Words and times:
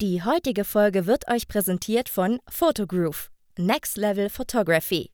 Die 0.00 0.24
heutige 0.24 0.64
Folge 0.64 1.06
wird 1.06 1.30
euch 1.30 1.46
präsentiert 1.46 2.08
von 2.08 2.40
Photogroove, 2.50 3.30
Next 3.56 3.96
Level 3.96 4.28
Photography. 4.28 5.12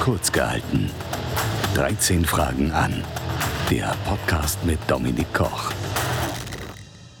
Kurz 0.00 0.30
gehalten. 0.30 0.90
13 1.74 2.26
Fragen 2.26 2.70
an. 2.72 3.02
Der 3.70 3.96
Podcast 4.04 4.62
mit 4.66 4.78
Dominik 4.86 5.32
Koch. 5.32 5.72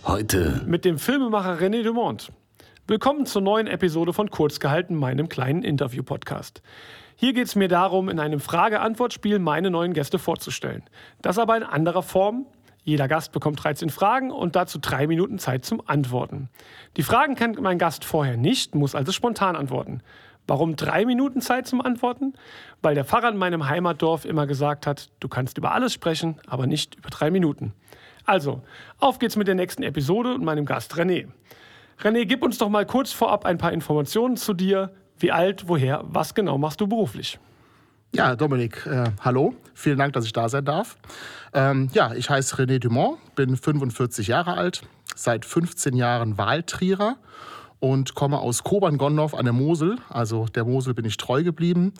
Heute 0.04 0.62
mit 0.66 0.84
dem 0.84 0.98
Filmemacher 0.98 1.58
René 1.58 1.82
Dumont. 1.82 2.30
Willkommen 2.86 3.24
zur 3.24 3.40
neuen 3.40 3.68
Episode 3.68 4.12
von 4.12 4.28
Kurz 4.30 4.60
gehalten, 4.60 4.94
meinem 4.94 5.30
kleinen 5.30 5.62
Interview-Podcast. 5.62 6.60
Hier 7.14 7.32
geht 7.32 7.46
es 7.46 7.56
mir 7.56 7.68
darum, 7.68 8.10
in 8.10 8.20
einem 8.20 8.40
Frage-Antwort-Spiel 8.40 9.38
meine 9.38 9.70
neuen 9.70 9.94
Gäste 9.94 10.18
vorzustellen. 10.18 10.84
Das 11.22 11.38
aber 11.38 11.56
in 11.56 11.62
anderer 11.62 12.02
Form. 12.02 12.44
Jeder 12.86 13.08
Gast 13.08 13.32
bekommt 13.32 13.64
13 13.64 13.90
Fragen 13.90 14.30
und 14.30 14.54
dazu 14.54 14.78
drei 14.80 15.08
Minuten 15.08 15.40
Zeit 15.40 15.64
zum 15.64 15.82
Antworten. 15.88 16.48
Die 16.96 17.02
Fragen 17.02 17.34
kennt 17.34 17.60
mein 17.60 17.78
Gast 17.78 18.04
vorher 18.04 18.36
nicht, 18.36 18.76
muss 18.76 18.94
also 18.94 19.10
spontan 19.10 19.56
antworten. 19.56 20.02
Warum 20.46 20.76
drei 20.76 21.04
Minuten 21.04 21.40
Zeit 21.40 21.66
zum 21.66 21.80
Antworten? 21.80 22.34
Weil 22.82 22.94
der 22.94 23.04
Pfarrer 23.04 23.30
in 23.30 23.38
meinem 23.38 23.68
Heimatdorf 23.68 24.24
immer 24.24 24.46
gesagt 24.46 24.86
hat, 24.86 25.10
du 25.18 25.26
kannst 25.26 25.58
über 25.58 25.72
alles 25.72 25.94
sprechen, 25.94 26.36
aber 26.46 26.68
nicht 26.68 26.94
über 26.94 27.10
drei 27.10 27.32
Minuten. 27.32 27.72
Also, 28.24 28.62
auf 29.00 29.18
geht's 29.18 29.34
mit 29.34 29.48
der 29.48 29.56
nächsten 29.56 29.82
Episode 29.82 30.32
und 30.32 30.44
meinem 30.44 30.64
Gast 30.64 30.94
René. 30.94 31.26
René, 32.00 32.24
gib 32.24 32.44
uns 32.44 32.56
doch 32.56 32.68
mal 32.68 32.86
kurz 32.86 33.10
vorab 33.10 33.46
ein 33.46 33.58
paar 33.58 33.72
Informationen 33.72 34.36
zu 34.36 34.54
dir. 34.54 34.92
Wie 35.18 35.32
alt, 35.32 35.68
woher, 35.68 36.04
was 36.04 36.36
genau 36.36 36.56
machst 36.56 36.80
du 36.80 36.86
beruflich? 36.86 37.40
Ja, 38.14 38.34
Dominik, 38.34 38.86
äh, 38.86 39.10
hallo. 39.20 39.54
Vielen 39.74 39.98
Dank, 39.98 40.14
dass 40.14 40.24
ich 40.24 40.32
da 40.32 40.48
sein 40.48 40.64
darf. 40.64 40.96
Ähm, 41.52 41.90
ja, 41.92 42.14
ich 42.14 42.30
heiße 42.30 42.56
René 42.56 42.78
Dumont, 42.78 43.18
bin 43.34 43.56
45 43.56 44.28
Jahre 44.28 44.54
alt, 44.54 44.82
seit 45.14 45.44
15 45.44 45.94
Jahren 45.94 46.38
Wahltrierer 46.38 47.16
und 47.78 48.14
komme 48.14 48.38
aus 48.38 48.64
Kobern-Gondorf 48.64 49.34
an 49.34 49.44
der 49.44 49.52
Mosel. 49.52 49.98
Also 50.08 50.46
der 50.46 50.64
Mosel 50.64 50.94
bin 50.94 51.04
ich 51.04 51.18
treu 51.18 51.42
geblieben 51.42 51.92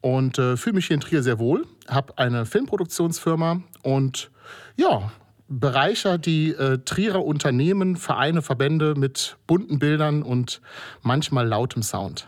und 0.00 0.38
äh, 0.38 0.56
fühle 0.56 0.76
mich 0.76 0.86
hier 0.86 0.94
in 0.94 1.00
Trier 1.00 1.22
sehr 1.22 1.38
wohl. 1.38 1.66
Habe 1.86 2.16
eine 2.16 2.46
Filmproduktionsfirma 2.46 3.60
und 3.82 4.30
ja, 4.76 5.12
bereicher 5.48 6.18
die 6.18 6.52
äh, 6.52 6.78
Trierer 6.84 7.24
Unternehmen, 7.24 7.96
Vereine, 7.96 8.42
Verbände 8.42 8.94
mit 8.94 9.36
bunten 9.46 9.78
Bildern 9.78 10.22
und 10.22 10.60
manchmal 11.02 11.46
lautem 11.46 11.82
Sound. 11.82 12.26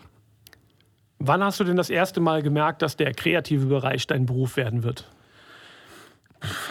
Wann 1.23 1.45
hast 1.45 1.61
du 1.61 1.65
denn 1.65 1.77
das 1.77 1.91
erste 1.91 2.19
Mal 2.19 2.43
gemerkt, 2.43 2.81
dass 2.81 2.97
der 2.97 3.13
kreative 3.13 3.67
Bereich 3.67 4.07
dein 4.07 4.25
Beruf 4.25 4.57
werden 4.57 4.83
wird? 4.83 5.07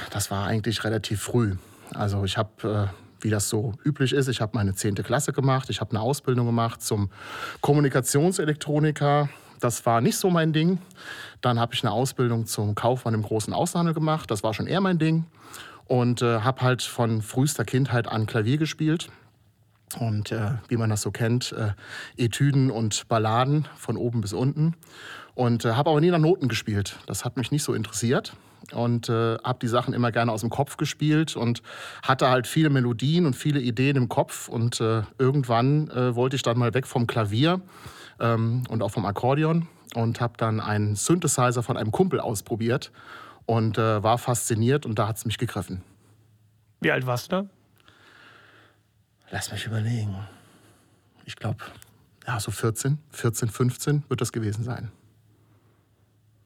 Das 0.09 0.31
war 0.31 0.47
eigentlich 0.47 0.83
relativ 0.83 1.21
früh. 1.21 1.55
Also 1.93 2.25
ich 2.25 2.35
habe, 2.35 2.89
äh, 2.89 3.23
wie 3.23 3.29
das 3.29 3.47
so 3.47 3.73
üblich 3.83 4.11
ist, 4.11 4.27
ich 4.27 4.41
habe 4.41 4.53
meine 4.55 4.73
10. 4.73 4.95
Klasse 4.95 5.33
gemacht, 5.33 5.69
ich 5.69 5.81
habe 5.81 5.91
eine 5.91 6.01
Ausbildung 6.01 6.47
gemacht 6.47 6.81
zum 6.81 7.11
Kommunikationselektroniker. 7.61 9.29
Das 9.59 9.85
war 9.85 10.01
nicht 10.01 10.17
so 10.17 10.31
mein 10.31 10.51
Ding. 10.51 10.79
Dann 11.41 11.59
habe 11.59 11.75
ich 11.75 11.83
eine 11.83 11.91
Ausbildung 11.91 12.47
zum 12.47 12.73
Kaufmann 12.73 13.13
im 13.13 13.21
großen 13.21 13.53
Außenhandel 13.53 13.93
gemacht. 13.93 14.31
Das 14.31 14.41
war 14.41 14.55
schon 14.55 14.65
eher 14.65 14.81
mein 14.81 14.97
Ding 14.97 15.25
und 15.85 16.23
äh, 16.23 16.39
habe 16.39 16.61
halt 16.61 16.81
von 16.81 17.21
frühester 17.21 17.65
Kindheit 17.65 18.07
an 18.07 18.25
Klavier 18.25 18.57
gespielt. 18.57 19.09
Und 19.99 20.31
äh, 20.31 20.51
wie 20.67 20.77
man 20.77 20.89
das 20.89 21.01
so 21.01 21.11
kennt, 21.11 21.53
äh, 21.53 21.71
Etüden 22.21 22.69
und 22.69 23.07
Balladen 23.07 23.67
von 23.75 23.97
oben 23.97 24.21
bis 24.21 24.33
unten. 24.33 24.75
Und 25.33 25.65
äh, 25.65 25.73
habe 25.73 25.89
aber 25.89 26.01
nie 26.01 26.11
nach 26.11 26.19
Noten 26.19 26.47
gespielt. 26.47 26.97
Das 27.07 27.25
hat 27.25 27.37
mich 27.37 27.51
nicht 27.51 27.63
so 27.63 27.73
interessiert. 27.73 28.33
Und 28.73 29.09
äh, 29.09 29.37
habe 29.37 29.59
die 29.61 29.67
Sachen 29.67 29.93
immer 29.93 30.11
gerne 30.11 30.31
aus 30.31 30.41
dem 30.41 30.49
Kopf 30.49 30.77
gespielt 30.77 31.35
und 31.35 31.63
hatte 32.03 32.29
halt 32.29 32.45
viele 32.45 32.69
Melodien 32.69 33.25
und 33.25 33.35
viele 33.35 33.59
Ideen 33.59 33.95
im 33.95 34.09
Kopf. 34.09 34.47
Und 34.47 34.79
äh, 34.79 35.01
irgendwann 35.17 35.89
äh, 35.89 36.15
wollte 36.15 36.35
ich 36.35 36.43
dann 36.43 36.59
mal 36.59 36.73
weg 36.73 36.85
vom 36.85 37.07
Klavier 37.07 37.61
ähm, 38.19 38.63
und 38.69 38.83
auch 38.83 38.91
vom 38.91 39.05
Akkordeon 39.05 39.67
und 39.95 40.21
habe 40.21 40.33
dann 40.37 40.59
einen 40.59 40.95
Synthesizer 40.95 41.63
von 41.63 41.77
einem 41.77 41.91
Kumpel 41.91 42.19
ausprobiert 42.19 42.91
und 43.45 43.77
äh, 43.77 44.03
war 44.03 44.17
fasziniert 44.17 44.85
und 44.85 44.99
da 44.99 45.07
hat 45.07 45.17
es 45.17 45.25
mich 45.25 45.37
gegriffen. 45.37 45.81
Wie 46.81 46.91
alt 46.91 47.05
warst 47.05 47.31
du 47.31 47.37
da? 47.37 47.45
Lass 49.31 49.51
mich 49.51 49.65
überlegen. 49.65 50.15
Ich 51.25 51.35
glaube, 51.35 51.63
ja, 52.27 52.39
so 52.39 52.51
14, 52.51 52.97
14, 53.11 53.49
15 53.49 54.03
wird 54.07 54.21
das 54.21 54.31
gewesen 54.31 54.63
sein. 54.63 54.91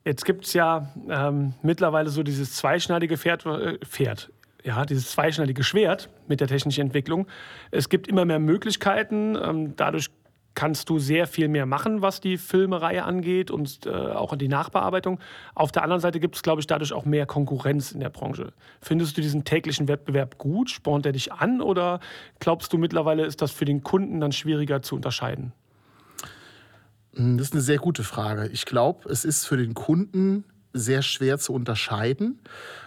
Jetzt 0.05 0.25
gibt 0.25 0.45
es 0.45 0.53
ja 0.53 0.91
ähm, 1.09 1.53
mittlerweile 1.61 2.09
so 2.09 2.23
dieses 2.23 2.55
zweischneidige 2.55 3.17
Pferd, 3.17 3.45
äh, 3.45 3.77
Pferd, 3.85 4.31
ja, 4.63 4.85
dieses 4.85 5.11
zweischneidige 5.11 5.63
Schwert 5.63 6.09
mit 6.27 6.41
der 6.41 6.47
technischen 6.47 6.81
Entwicklung. 6.81 7.27
Es 7.71 7.87
gibt 7.87 8.07
immer 8.07 8.25
mehr 8.25 8.39
Möglichkeiten. 8.39 9.37
Ähm, 9.41 9.75
dadurch 9.77 10.09
kannst 10.55 10.89
du 10.89 10.99
sehr 10.99 11.27
viel 11.27 11.47
mehr 11.47 11.65
machen, 11.65 12.01
was 12.01 12.21
die 12.21 12.37
Filmereihe 12.37 13.03
angeht 13.03 13.51
und 13.51 13.85
äh, 13.85 13.89
auch 13.89 14.35
die 14.35 14.47
Nachbearbeitung. 14.47 15.19
Auf 15.55 15.71
der 15.71 15.83
anderen 15.83 16.01
Seite 16.01 16.19
gibt 16.19 16.35
es, 16.35 16.43
glaube 16.43 16.61
ich, 16.61 16.67
dadurch 16.67 16.93
auch 16.93 17.05
mehr 17.05 17.25
Konkurrenz 17.25 17.91
in 17.91 17.99
der 17.99 18.09
Branche. 18.09 18.53
Findest 18.81 19.17
du 19.17 19.21
diesen 19.21 19.43
täglichen 19.43 19.87
Wettbewerb 19.87 20.37
gut? 20.37 20.69
Spornt 20.69 21.05
er 21.05 21.11
dich 21.11 21.33
an 21.33 21.61
oder 21.61 21.99
glaubst 22.39 22.71
du 22.73 22.77
mittlerweile 22.77 23.25
ist 23.25 23.41
das 23.41 23.51
für 23.51 23.65
den 23.65 23.83
Kunden 23.83 24.19
dann 24.19 24.31
schwieriger 24.31 24.81
zu 24.81 24.95
unterscheiden? 24.95 25.53
Hm, 27.15 27.37
das 27.37 27.47
ist 27.47 27.53
eine 27.53 27.61
sehr 27.61 27.79
gute 27.79 28.03
Frage. 28.03 28.47
Ich 28.47 28.65
glaube, 28.65 29.09
es 29.09 29.25
ist 29.25 29.45
für 29.45 29.57
den 29.57 29.73
Kunden 29.73 30.45
sehr 30.73 31.01
schwer 31.01 31.37
zu 31.37 31.53
unterscheiden. 31.53 32.39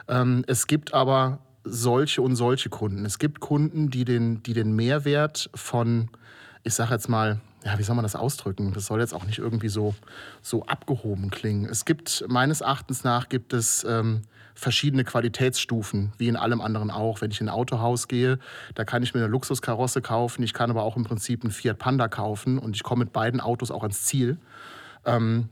Ähm, 0.09 0.45
es 0.47 0.67
gibt 0.67 0.93
aber 0.93 1.41
solche 1.65 2.23
und 2.23 2.37
solche 2.37 2.69
Kunden. 2.69 3.05
Es 3.05 3.19
gibt 3.19 3.41
Kunden, 3.41 3.91
die 3.91 4.05
den, 4.05 4.43
die 4.43 4.55
den 4.55 4.75
Mehrwert 4.75 5.51
von, 5.55 6.11
ich 6.63 6.75
sage 6.75 6.93
jetzt 6.95 7.09
mal, 7.09 7.41
ja, 7.67 7.77
wie 7.81 7.83
soll 7.83 7.97
man 7.97 8.05
das 8.05 8.15
ausdrücken? 8.15 8.73
Das 8.73 8.87
soll 8.87 9.01
jetzt 9.01 9.13
auch 9.13 9.25
nicht 9.25 9.39
irgendwie 9.39 9.69
so, 9.69 9.97
so 10.41 10.65
abgehoben 10.67 11.31
klingen. 11.31 11.65
Es 11.69 11.85
gibt, 11.85 12.25
meines 12.29 12.61
Erachtens 12.61 13.03
nach, 13.03 13.29
gibt 13.29 13.53
es 13.53 13.83
ähm, 13.83 14.23
verschiedene 14.55 15.03
Qualitätsstufen, 15.03 16.13
wie 16.17 16.29
in 16.29 16.37
allem 16.37 16.61
anderen 16.61 16.93
auch. 16.93 17.21
Wenn 17.21 17.33
ich 17.33 17.41
in 17.41 17.49
ein 17.49 17.55
Autohaus 17.55 18.07
gehe, 18.07 18.39
da 18.77 18.85
kann 18.85 19.03
ich 19.03 19.15
mir 19.15 19.21
eine 19.21 19.29
Luxuskarosse 19.29 20.01
kaufen. 20.01 20.45
Ich 20.45 20.55
kann 20.55 20.71
aber 20.71 20.85
auch 20.85 20.97
im 20.97 21.03
Prinzip 21.03 21.43
einen 21.43 21.51
Fiat 21.51 21.77
Panda 21.81 22.07
kaufen 22.07 22.61
und 22.61 22.77
ich 22.77 22.85
komme 22.85 23.05
mit 23.05 23.13
beiden 23.13 23.41
Autos 23.41 23.73
auch 23.73 23.83
ans 23.83 24.05
Ziel. 24.05 24.39
Ähm, 25.05 25.49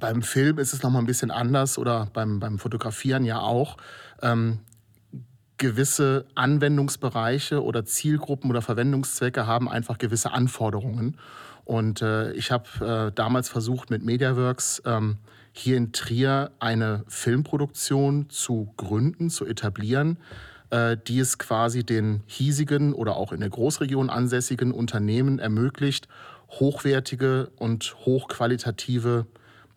beim 0.00 0.20
Film 0.20 0.58
ist 0.58 0.72
es 0.72 0.82
nochmal 0.82 1.00
ein 1.00 1.06
bisschen 1.06 1.30
anders 1.30 1.78
oder 1.78 2.08
beim, 2.12 2.40
beim 2.40 2.58
Fotografieren 2.58 3.24
ja 3.24 3.38
auch. 3.38 3.76
Ähm, 4.20 4.58
gewisse 5.58 6.26
Anwendungsbereiche 6.34 7.62
oder 7.62 7.84
Zielgruppen 7.84 8.50
oder 8.50 8.62
Verwendungszwecke 8.62 9.46
haben 9.46 9.68
einfach 9.68 9.98
gewisse 9.98 10.32
Anforderungen. 10.32 11.16
Und 11.64 12.02
äh, 12.02 12.32
ich 12.32 12.50
habe 12.50 13.08
äh, 13.10 13.14
damals 13.14 13.48
versucht, 13.48 13.90
mit 13.90 14.04
MediaWorks 14.04 14.82
ähm, 14.84 15.18
hier 15.52 15.76
in 15.76 15.92
Trier 15.92 16.50
eine 16.58 17.04
Filmproduktion 17.08 18.28
zu 18.28 18.74
gründen, 18.76 19.30
zu 19.30 19.46
etablieren, 19.46 20.18
äh, 20.70 20.96
die 21.06 21.20
es 21.20 21.38
quasi 21.38 21.84
den 21.84 22.22
hiesigen 22.26 22.92
oder 22.92 23.16
auch 23.16 23.32
in 23.32 23.40
der 23.40 23.50
Großregion 23.50 24.10
ansässigen 24.10 24.72
Unternehmen 24.72 25.38
ermöglicht, 25.38 26.08
hochwertige 26.50 27.50
und 27.56 27.94
hochqualitative 28.04 29.26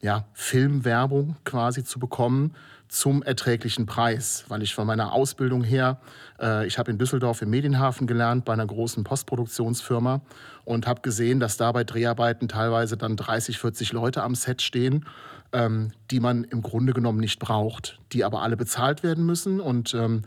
ja, 0.02 0.26
Filmwerbung 0.34 1.36
quasi 1.44 1.84
zu 1.84 2.00
bekommen 2.00 2.54
zum 2.88 3.22
erträglichen 3.22 3.86
Preis, 3.86 4.46
weil 4.48 4.64
ich 4.64 4.74
von 4.74 4.88
meiner 4.88 5.12
Ausbildung 5.12 5.64
her, 5.64 6.00
äh, 6.40 6.66
ich 6.66 6.78
habe 6.78 6.92
in 6.92 6.98
Düsseldorf 6.98 7.42
im 7.42 7.50
Medienhafen 7.50 8.08
gelernt 8.08 8.46
bei 8.46 8.54
einer 8.54 8.66
großen 8.66 9.04
Postproduktionsfirma 9.04 10.22
und 10.64 10.88
habe 10.88 11.02
gesehen, 11.02 11.40
dass 11.40 11.58
da 11.58 11.72
bei 11.72 11.84
Dreharbeiten 11.84 12.48
teilweise 12.48 12.96
dann 12.96 13.18
30, 13.18 13.60
40 13.60 13.92
Leute 13.92 14.24
am 14.24 14.36
Set 14.36 14.62
stehen, 14.62 15.06
ähm, 15.52 15.92
die 16.12 16.20
man 16.20 16.44
im 16.46 16.62
Grunde 16.62 16.94
genommen 16.94 17.20
nicht 17.20 17.40
braucht, 17.40 18.00
die 18.14 18.24
aber 18.24 18.42
alle 18.42 18.56
bezahlt 18.56 19.04
werden 19.04 19.26
müssen 19.26 19.60
und 19.60 19.94
ähm, 19.94 20.22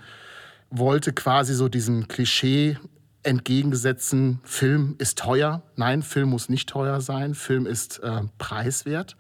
wollte 0.71 1.13
quasi 1.13 1.55
so 1.55 1.69
diesem 1.69 2.09
Klischee 2.09 2.77
entgegengesetzen, 3.23 4.41
Film 4.45 4.95
ist 4.99 5.19
teuer. 5.19 5.63
Nein, 5.77 6.03
Film 6.03 6.31
muss 6.31 6.49
nicht 6.49 6.69
teuer 6.69 7.01
sein. 7.01 7.35
Film 7.35 7.67
ist 7.67 7.99
äh, 8.03 8.23
preiswert. 8.39 9.17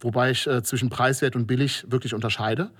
Wobei 0.00 0.30
ich 0.30 0.46
äh, 0.46 0.62
zwischen 0.62 0.90
preiswert 0.90 1.36
und 1.36 1.46
billig 1.46 1.84
wirklich 1.88 2.14
unterscheide. 2.14 2.70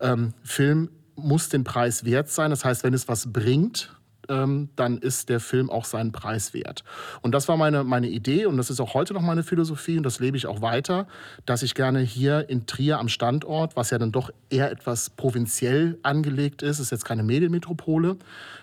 Ähm, 0.00 0.34
Film 0.42 0.90
muss 1.16 1.48
den 1.48 1.64
Preis 1.64 2.04
wert 2.04 2.28
sein. 2.28 2.50
Das 2.50 2.64
heißt, 2.64 2.84
wenn 2.84 2.94
es 2.94 3.08
was 3.08 3.32
bringt, 3.32 3.96
ähm, 4.28 4.68
dann 4.76 4.98
ist 4.98 5.28
der 5.28 5.40
Film 5.40 5.70
auch 5.70 5.84
seinen 5.84 6.12
Preis 6.12 6.54
wert. 6.54 6.84
Und 7.22 7.32
das 7.32 7.48
war 7.48 7.56
meine, 7.56 7.84
meine 7.84 8.08
Idee 8.08 8.46
und 8.46 8.56
das 8.56 8.70
ist 8.70 8.80
auch 8.80 8.94
heute 8.94 9.14
noch 9.14 9.22
meine 9.22 9.42
Philosophie 9.42 9.96
und 9.96 10.02
das 10.02 10.20
lebe 10.20 10.36
ich 10.36 10.46
auch 10.46 10.62
weiter, 10.62 11.06
dass 11.44 11.62
ich 11.62 11.74
gerne 11.74 12.00
hier 12.00 12.48
in 12.48 12.66
Trier 12.66 12.98
am 12.98 13.08
Standort, 13.08 13.76
was 13.76 13.90
ja 13.90 13.98
dann 13.98 14.12
doch 14.12 14.30
eher 14.50 14.70
etwas 14.70 15.10
provinziell 15.10 15.98
angelegt 16.02 16.62
ist, 16.62 16.80
ist 16.80 16.90
jetzt 16.90 17.04
keine 17.04 17.22
Medienmetropole, 17.22 18.16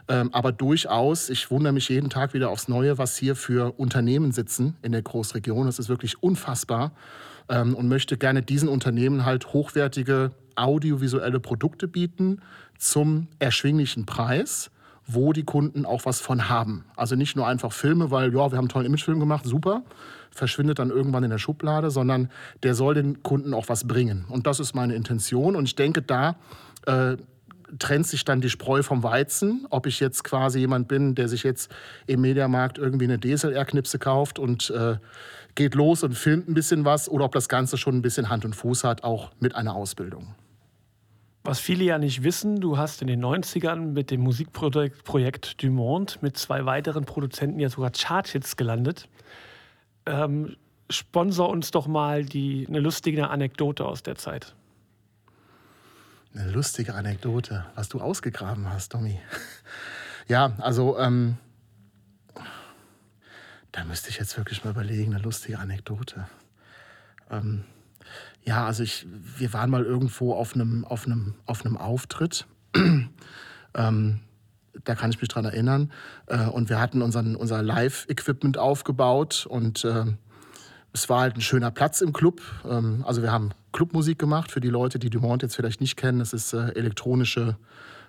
ähm, 0.07 0.29
aber 0.33 0.51
durchaus, 0.51 1.29
ich 1.29 1.49
wundere 1.51 1.73
mich 1.73 1.89
jeden 1.89 2.09
Tag 2.09 2.33
wieder 2.33 2.49
aufs 2.49 2.67
Neue, 2.67 2.97
was 2.97 3.17
hier 3.17 3.35
für 3.35 3.73
Unternehmen 3.79 4.31
sitzen 4.31 4.75
in 4.81 4.91
der 4.91 5.01
Großregion. 5.01 5.65
Das 5.65 5.79
ist 5.79 5.89
wirklich 5.89 6.21
unfassbar 6.21 6.91
ähm, 7.49 7.75
und 7.75 7.87
möchte 7.87 8.17
gerne 8.17 8.41
diesen 8.41 8.69
Unternehmen 8.69 9.25
halt 9.25 9.53
hochwertige 9.53 10.31
audiovisuelle 10.55 11.39
Produkte 11.39 11.87
bieten 11.87 12.41
zum 12.77 13.27
erschwinglichen 13.39 14.05
Preis 14.05 14.69
wo 15.05 15.33
die 15.33 15.43
Kunden 15.43 15.85
auch 15.85 16.05
was 16.05 16.21
von 16.21 16.49
haben. 16.49 16.85
Also 16.95 17.15
nicht 17.15 17.35
nur 17.35 17.47
einfach 17.47 17.73
Filme, 17.73 18.11
weil 18.11 18.33
ja, 18.33 18.51
wir 18.51 18.57
haben 18.57 18.59
einen 18.59 18.69
tollen 18.69 18.85
Imagefilm 18.85 19.19
gemacht, 19.19 19.45
super, 19.45 19.83
verschwindet 20.31 20.79
dann 20.79 20.89
irgendwann 20.89 21.23
in 21.23 21.29
der 21.29 21.37
Schublade, 21.37 21.91
sondern 21.91 22.29
der 22.63 22.75
soll 22.75 22.93
den 22.93 23.21
Kunden 23.21 23.53
auch 23.53 23.69
was 23.69 23.85
bringen. 23.87 24.25
Und 24.29 24.47
das 24.47 24.59
ist 24.59 24.73
meine 24.73 24.95
Intention. 24.95 25.55
Und 25.55 25.65
ich 25.65 25.75
denke, 25.75 26.01
da 26.01 26.35
äh, 26.85 27.17
trennt 27.79 28.07
sich 28.07 28.25
dann 28.25 28.41
die 28.41 28.49
Spreu 28.49 28.83
vom 28.83 29.03
Weizen. 29.03 29.65
Ob 29.69 29.85
ich 29.85 29.99
jetzt 29.99 30.23
quasi 30.23 30.59
jemand 30.59 30.87
bin, 30.87 31.15
der 31.15 31.27
sich 31.27 31.43
jetzt 31.43 31.71
im 32.07 32.21
Mediamarkt 32.21 32.77
irgendwie 32.77 33.05
eine 33.05 33.19
DSLR-Knipse 33.19 33.99
kauft 33.99 34.39
und 34.39 34.69
äh, 34.69 34.97
geht 35.55 35.75
los 35.75 36.03
und 36.03 36.13
filmt 36.13 36.49
ein 36.49 36.53
bisschen 36.53 36.85
was, 36.85 37.09
oder 37.09 37.25
ob 37.25 37.31
das 37.31 37.49
Ganze 37.49 37.77
schon 37.77 37.95
ein 37.95 38.01
bisschen 38.01 38.29
Hand 38.29 38.45
und 38.45 38.55
Fuß 38.55 38.83
hat, 38.83 39.03
auch 39.03 39.31
mit 39.39 39.55
einer 39.55 39.75
Ausbildung. 39.75 40.35
Was 41.45 41.59
viele 41.59 41.83
ja 41.83 41.97
nicht 41.97 42.23
wissen, 42.23 42.61
du 42.61 42.77
hast 42.77 43.01
in 43.01 43.07
den 43.07 43.23
90ern 43.23 43.91
mit 43.91 44.11
dem 44.11 44.21
Musikprojekt 44.21 45.61
Dumont 45.61 46.19
mit 46.21 46.37
zwei 46.37 46.65
weiteren 46.65 47.03
Produzenten 47.03 47.59
ja 47.59 47.69
sogar 47.69 47.91
Charthits 47.91 48.55
gelandet. 48.55 49.09
Ähm, 50.05 50.55
sponsor 50.89 51.49
uns 51.49 51.71
doch 51.71 51.85
mal 51.87 52.23
die, 52.23 52.65
eine 52.69 52.79
lustige 52.79 53.29
Anekdote 53.29 53.85
aus 53.85 54.03
der 54.03 54.15
Zeit. 54.15 54.55
Eine 56.35 56.49
lustige 56.49 56.95
Anekdote, 56.95 57.63
was 57.75 57.89
du 57.89 58.01
ausgegraben 58.01 58.67
hast, 58.67 58.91
Tommy. 58.91 59.19
ja, 60.27 60.53
also 60.57 60.97
ähm, 60.97 61.37
da 63.71 63.83
müsste 63.83 64.09
ich 64.09 64.17
jetzt 64.17 64.35
wirklich 64.35 64.63
mal 64.63 64.71
überlegen, 64.71 65.13
eine 65.13 65.23
lustige 65.23 65.59
Anekdote. 65.59 66.27
Ähm, 67.29 67.65
ja, 68.43 68.65
also 68.65 68.81
ich, 68.81 69.05
wir 69.37 69.53
waren 69.53 69.69
mal 69.69 69.83
irgendwo 69.83 70.33
auf 70.33 70.55
einem, 70.55 70.85
auf 70.85 71.05
einem, 71.05 71.35
auf 71.45 71.63
einem 71.65 71.77
Auftritt. 71.77 72.47
ähm, 73.75 74.19
da 74.83 74.95
kann 74.95 75.11
ich 75.11 75.21
mich 75.21 75.29
dran 75.29 75.45
erinnern. 75.45 75.91
Äh, 76.25 76.47
und 76.47 76.67
wir 76.67 76.79
hatten 76.79 77.03
unseren, 77.03 77.35
unser 77.35 77.61
Live-Equipment 77.61 78.57
aufgebaut 78.57 79.45
und 79.47 79.85
äh, 79.85 80.05
es 80.93 81.09
war 81.09 81.21
halt 81.21 81.35
ein 81.35 81.41
schöner 81.41 81.71
Platz 81.71 82.01
im 82.01 82.13
Club. 82.13 82.41
Ähm, 82.69 83.03
also 83.05 83.21
wir 83.21 83.31
haben 83.31 83.51
Clubmusik 83.71 84.19
gemacht 84.19 84.51
für 84.51 84.61
die 84.61 84.69
Leute, 84.69 84.99
die 84.99 85.09
Dumont 85.09 85.41
jetzt 85.41 85.55
vielleicht 85.55 85.81
nicht 85.81 85.97
kennen. 85.97 86.19
Das 86.19 86.33
ist 86.33 86.53
äh, 86.53 86.69
elektronische 86.75 87.57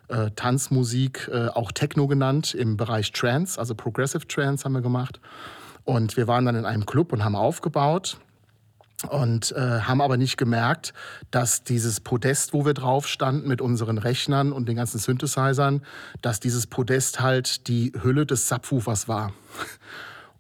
äh, 0.09 0.31
Tanzmusik, 0.37 1.31
äh, 1.33 1.49
auch 1.49 1.73
Techno 1.73 2.07
genannt, 2.07 2.55
im 2.55 2.77
Bereich 2.77 3.13
Trance, 3.13 3.59
also 3.59 3.75
Progressive 3.75 4.27
Trance 4.29 4.65
haben 4.65 4.75
wir 4.75 4.83
gemacht. 4.83 5.21
Und 5.85 6.17
wir 6.17 6.29
waren 6.29 6.47
dann 6.47 6.57
in 6.57 6.65
einem 6.65 6.87
Club 6.87 7.13
und 7.13 7.25
haben 7.25 7.37
aufgebaut 7.37 8.19
und 9.09 9.53
äh, 9.53 9.81
haben 9.81 10.01
aber 10.01 10.17
nicht 10.17 10.37
gemerkt, 10.37 10.95
dass 11.31 11.63
dieses 11.65 12.01
Podest, 12.01 12.53
wo 12.53 12.65
wir 12.65 12.75
drauf 12.75 13.07
standen 13.07 13.49
mit 13.49 13.61
unseren 13.61 13.99
Rechnern 13.99 14.53
und 14.53 14.69
den 14.69 14.77
ganzen 14.77 14.99
Synthesizern, 14.99 15.83
dass 16.23 16.41
dieses 16.41 16.67
Podest 16.67 17.21
halt 17.21 17.69
die 17.69 17.93
Hülle 18.03 18.27
des 18.27 18.49
Subwoofers 18.49 19.09
war. 19.09 19.33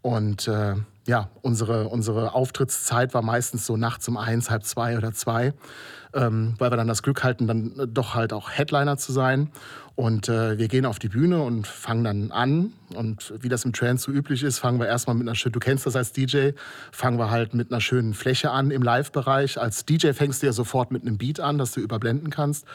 Und 0.04 0.48
äh, 0.48 0.74
ja, 1.06 1.30
unsere, 1.40 1.88
unsere 1.88 2.34
Auftrittszeit 2.34 3.14
war 3.14 3.22
meistens 3.22 3.64
so 3.64 3.78
nachts 3.78 4.06
um 4.06 4.18
eins, 4.18 4.50
halb 4.50 4.62
zwei 4.64 4.98
oder 4.98 5.14
zwei, 5.14 5.54
ähm, 6.12 6.56
weil 6.58 6.70
wir 6.70 6.76
dann 6.76 6.88
das 6.88 7.02
Glück 7.02 7.24
hatten, 7.24 7.46
dann 7.46 7.88
doch 7.88 8.14
halt 8.14 8.34
auch 8.34 8.50
Headliner 8.50 8.98
zu 8.98 9.12
sein. 9.12 9.50
Und 9.94 10.28
äh, 10.28 10.58
wir 10.58 10.68
gehen 10.68 10.84
auf 10.84 10.98
die 10.98 11.08
Bühne 11.08 11.40
und 11.40 11.66
fangen 11.66 12.04
dann 12.04 12.32
an. 12.32 12.74
Und 12.94 13.32
wie 13.40 13.48
das 13.48 13.64
im 13.64 13.72
Trance 13.72 14.04
so 14.04 14.12
üblich 14.12 14.42
ist, 14.42 14.58
fangen 14.58 14.78
wir 14.78 14.88
erstmal 14.88 15.16
mit 15.16 15.26
einer 15.26 15.36
schönen, 15.36 15.54
du 15.54 15.58
kennst 15.58 15.86
das 15.86 15.96
als 15.96 16.12
DJ, 16.12 16.50
fangen 16.92 17.18
wir 17.18 17.30
halt 17.30 17.54
mit 17.54 17.72
einer 17.72 17.80
schönen 17.80 18.12
Fläche 18.12 18.50
an 18.50 18.70
im 18.70 18.82
Live-Bereich. 18.82 19.58
Als 19.58 19.86
DJ 19.86 20.12
fängst 20.12 20.42
du 20.42 20.46
ja 20.46 20.52
sofort 20.52 20.90
mit 20.90 21.00
einem 21.00 21.16
Beat 21.16 21.40
an, 21.40 21.56
das 21.56 21.72
du 21.72 21.80
überblenden 21.80 22.28
kannst. 22.28 22.66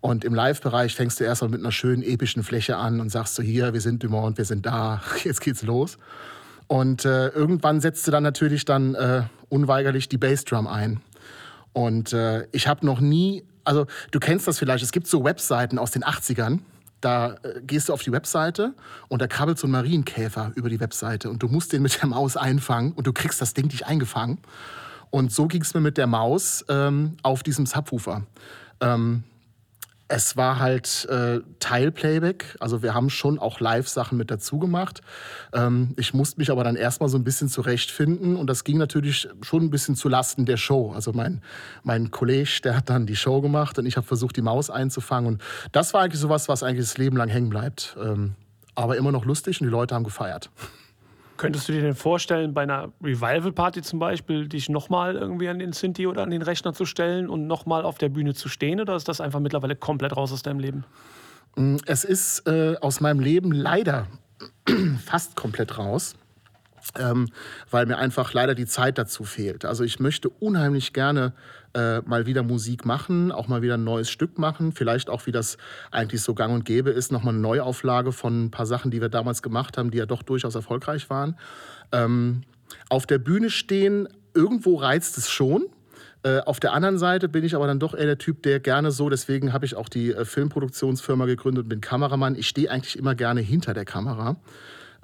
Und 0.00 0.24
im 0.24 0.36
Live-Bereich 0.36 0.94
fängst 0.94 1.18
du 1.18 1.24
erstmal 1.24 1.50
mit 1.50 1.58
einer 1.58 1.72
schönen 1.72 2.04
epischen 2.04 2.44
Fläche 2.44 2.76
an 2.76 3.00
und 3.00 3.10
sagst 3.10 3.34
so, 3.34 3.42
hier, 3.42 3.72
wir 3.72 3.80
sind 3.80 4.04
Dumont, 4.04 4.38
wir 4.38 4.44
sind 4.44 4.66
da, 4.66 5.02
jetzt 5.24 5.40
geht's 5.40 5.62
los. 5.62 5.98
Und 6.68 7.04
äh, 7.04 7.28
irgendwann 7.28 7.80
setzte 7.80 8.10
dann 8.10 8.22
natürlich 8.22 8.64
dann 8.64 8.94
äh, 8.94 9.22
unweigerlich 9.48 10.08
die 10.08 10.18
Bassdrum 10.18 10.66
ein. 10.66 11.00
Und 11.72 12.12
äh, 12.12 12.46
ich 12.52 12.66
habe 12.66 12.84
noch 12.84 13.00
nie 13.00 13.44
also 13.66 13.86
du 14.12 14.20
kennst 14.20 14.46
das 14.46 14.58
vielleicht, 14.58 14.82
es 14.84 14.92
gibt 14.92 15.06
so 15.06 15.24
Webseiten 15.24 15.78
aus 15.78 15.90
den 15.90 16.04
80ern, 16.04 16.60
da 17.00 17.34
äh, 17.42 17.60
gehst 17.62 17.88
du 17.88 17.92
auf 17.92 18.02
die 18.02 18.12
Webseite 18.12 18.74
und 19.08 19.20
da 19.20 19.26
krabbelt 19.26 19.58
so 19.58 19.66
ein 19.66 19.72
Marienkäfer 19.72 20.52
über 20.54 20.70
die 20.70 20.80
Webseite 20.80 21.28
und 21.28 21.42
du 21.42 21.48
musst 21.48 21.72
den 21.72 21.82
mit 21.82 22.00
der 22.00 22.08
Maus 22.08 22.36
einfangen 22.36 22.92
und 22.92 23.06
du 23.06 23.12
kriegst 23.12 23.40
das 23.40 23.52
Ding 23.52 23.66
nicht 23.66 23.86
eingefangen. 23.86 24.38
Und 25.10 25.32
so 25.32 25.46
ging 25.46 25.62
es 25.62 25.74
mir 25.74 25.80
mit 25.80 25.98
der 25.98 26.06
Maus 26.06 26.64
ähm, 26.68 27.16
auf 27.22 27.42
diesem 27.42 27.66
Subwoofer. 27.66 28.22
Ähm, 28.80 29.24
es 30.08 30.36
war 30.36 30.60
halt 30.60 31.06
äh, 31.10 31.40
Teilplayback, 31.58 32.56
also 32.60 32.82
wir 32.82 32.94
haben 32.94 33.10
schon 33.10 33.38
auch 33.38 33.58
Live-Sachen 33.58 34.16
mit 34.16 34.30
dazu 34.30 34.58
gemacht. 34.58 35.00
Ähm, 35.52 35.94
ich 35.96 36.14
musste 36.14 36.38
mich 36.38 36.50
aber 36.50 36.62
dann 36.62 36.76
erstmal 36.76 37.08
so 37.08 37.18
ein 37.18 37.24
bisschen 37.24 37.48
zurechtfinden 37.48 38.36
und 38.36 38.48
das 38.48 38.62
ging 38.62 38.78
natürlich 38.78 39.28
schon 39.42 39.64
ein 39.64 39.70
bisschen 39.70 39.96
zu 39.96 40.08
Lasten 40.08 40.46
der 40.46 40.58
Show. 40.58 40.92
Also 40.94 41.12
mein, 41.12 41.42
mein 41.82 42.12
Kollege, 42.12 42.60
der 42.62 42.76
hat 42.76 42.88
dann 42.88 43.06
die 43.06 43.16
Show 43.16 43.40
gemacht 43.40 43.78
und 43.78 43.86
ich 43.86 43.96
habe 43.96 44.06
versucht, 44.06 44.36
die 44.36 44.42
Maus 44.42 44.70
einzufangen 44.70 45.34
und 45.34 45.42
das 45.72 45.92
war 45.92 46.02
eigentlich 46.02 46.20
sowas, 46.20 46.48
was 46.48 46.62
eigentlich 46.62 46.86
das 46.86 46.98
Leben 46.98 47.16
lang 47.16 47.28
hängen 47.28 47.50
bleibt. 47.50 47.96
Ähm, 48.00 48.34
aber 48.76 48.96
immer 48.96 49.10
noch 49.10 49.24
lustig 49.24 49.60
und 49.60 49.66
die 49.66 49.70
Leute 49.70 49.94
haben 49.94 50.04
gefeiert. 50.04 50.50
Könntest 51.36 51.68
du 51.68 51.72
dir 51.72 51.82
denn 51.82 51.94
vorstellen, 51.94 52.54
bei 52.54 52.62
einer 52.62 52.92
Revival-Party 53.02 53.82
zum 53.82 53.98
Beispiel, 53.98 54.48
dich 54.48 54.68
nochmal 54.68 55.16
irgendwie 55.16 55.48
an 55.48 55.58
den 55.58 55.72
Sinti 55.72 56.06
oder 56.06 56.22
an 56.22 56.30
den 56.30 56.42
Rechner 56.42 56.72
zu 56.72 56.84
stellen 56.84 57.28
und 57.28 57.46
nochmal 57.46 57.82
auf 57.82 57.98
der 57.98 58.08
Bühne 58.08 58.34
zu 58.34 58.48
stehen? 58.48 58.80
Oder 58.80 58.96
ist 58.96 59.08
das 59.08 59.20
einfach 59.20 59.40
mittlerweile 59.40 59.76
komplett 59.76 60.16
raus 60.16 60.32
aus 60.32 60.42
deinem 60.42 60.60
Leben? 60.60 60.84
Mm, 61.56 61.76
es 61.86 62.04
ist 62.04 62.46
äh, 62.46 62.76
aus 62.80 63.00
meinem 63.00 63.20
Leben 63.20 63.52
leider 63.52 64.06
fast 65.04 65.36
komplett 65.36 65.78
raus 65.78 66.14
ähm, 66.98 67.28
weil 67.70 67.86
mir 67.86 67.98
einfach 67.98 68.32
leider 68.32 68.54
die 68.54 68.66
Zeit 68.66 68.98
dazu 68.98 69.24
fehlt. 69.24 69.64
Also 69.64 69.84
ich 69.84 70.00
möchte 70.00 70.28
unheimlich 70.28 70.92
gerne 70.92 71.32
äh, 71.74 72.00
mal 72.00 72.26
wieder 72.26 72.42
Musik 72.42 72.84
machen, 72.84 73.32
auch 73.32 73.48
mal 73.48 73.62
wieder 73.62 73.74
ein 73.74 73.84
neues 73.84 74.10
Stück 74.10 74.38
machen, 74.38 74.72
vielleicht 74.72 75.10
auch, 75.10 75.26
wie 75.26 75.32
das 75.32 75.58
eigentlich 75.90 76.22
so 76.22 76.34
gang 76.34 76.54
und 76.54 76.64
gäbe 76.64 76.90
ist, 76.90 77.12
nochmal 77.12 77.34
eine 77.34 77.42
Neuauflage 77.42 78.12
von 78.12 78.46
ein 78.46 78.50
paar 78.50 78.66
Sachen, 78.66 78.90
die 78.90 79.00
wir 79.00 79.08
damals 79.08 79.42
gemacht 79.42 79.76
haben, 79.76 79.90
die 79.90 79.98
ja 79.98 80.06
doch 80.06 80.22
durchaus 80.22 80.54
erfolgreich 80.54 81.10
waren. 81.10 81.38
Ähm, 81.92 82.42
auf 82.88 83.06
der 83.06 83.18
Bühne 83.18 83.50
stehen, 83.50 84.08
irgendwo 84.34 84.76
reizt 84.76 85.18
es 85.18 85.28
schon. 85.30 85.66
Äh, 86.22 86.40
auf 86.40 86.60
der 86.60 86.72
anderen 86.72 86.98
Seite 86.98 87.28
bin 87.28 87.44
ich 87.44 87.54
aber 87.54 87.66
dann 87.66 87.78
doch 87.78 87.94
eher 87.94 88.06
der 88.06 88.18
Typ, 88.18 88.42
der 88.42 88.60
gerne 88.60 88.90
so, 88.90 89.08
deswegen 89.10 89.52
habe 89.52 89.66
ich 89.66 89.76
auch 89.76 89.88
die 89.88 90.12
äh, 90.12 90.24
Filmproduktionsfirma 90.24 91.26
gegründet 91.26 91.64
und 91.64 91.68
bin 91.68 91.80
Kameramann. 91.80 92.36
Ich 92.36 92.48
stehe 92.48 92.70
eigentlich 92.70 92.98
immer 92.98 93.14
gerne 93.14 93.40
hinter 93.40 93.74
der 93.74 93.84
Kamera 93.84 94.36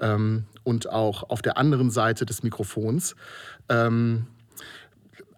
ähm, 0.01 0.45
und 0.65 0.89
auch 0.91 1.29
auf 1.31 1.43
der 1.43 1.57
anderen 1.57 1.91
Seite 1.91 2.27
des 2.27 2.43
Mikrofons. 2.43 3.15
Ähm, 3.69 4.27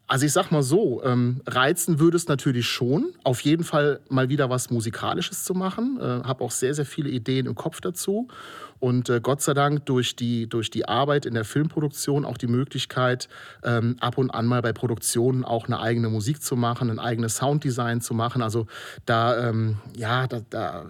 also 0.07 0.26
ich 0.26 0.33
sag 0.33 0.50
mal 0.50 0.62
so, 0.62 1.02
ähm, 1.02 1.40
reizen 1.47 1.99
würde 1.99 2.19
es 2.19 2.28
natürlich 2.28 2.69
schon, 2.69 3.14
auf 3.25 3.40
jeden 3.40 3.64
Fall 3.64 4.00
mal 4.11 4.28
wieder 4.28 4.50
was 4.50 4.71
Musikalisches 4.71 5.45
zu 5.45 5.54
machen. 5.54 5.99
Äh, 5.99 6.02
habe 6.02 6.45
auch 6.45 6.50
sehr, 6.50 6.75
sehr 6.75 6.85
viele 6.85 7.09
Ideen 7.09 7.47
im 7.47 7.54
Kopf 7.54 7.81
dazu. 7.81 8.28
Und 8.81 9.09
äh, 9.09 9.21
Gott 9.23 9.40
sei 9.40 9.54
Dank 9.54 9.87
durch 9.87 10.14
die, 10.14 10.47
durch 10.47 10.69
die 10.69 10.87
Arbeit 10.87 11.25
in 11.25 11.33
der 11.33 11.47
Filmproduktion 11.47 12.26
auch 12.26 12.37
die 12.37 12.49
Möglichkeit, 12.49 13.31
ähm, 13.62 13.97
ab 14.00 14.19
und 14.19 14.31
an 14.31 14.45
mal 14.45 14.61
bei 14.61 14.75
Produktionen 14.75 15.43
auch 15.43 15.66
eine 15.66 15.81
eigene 15.81 16.11
Musik 16.11 16.43
zu 16.43 16.54
machen, 16.54 16.90
ein 16.90 16.99
eigenes 16.99 17.37
Sounddesign 17.37 18.02
zu 18.02 18.12
machen. 18.12 18.43
Also 18.43 18.66
da, 19.07 19.49
ähm, 19.49 19.78
ja, 19.97 20.26
da, 20.26 20.43
da, 20.50 20.85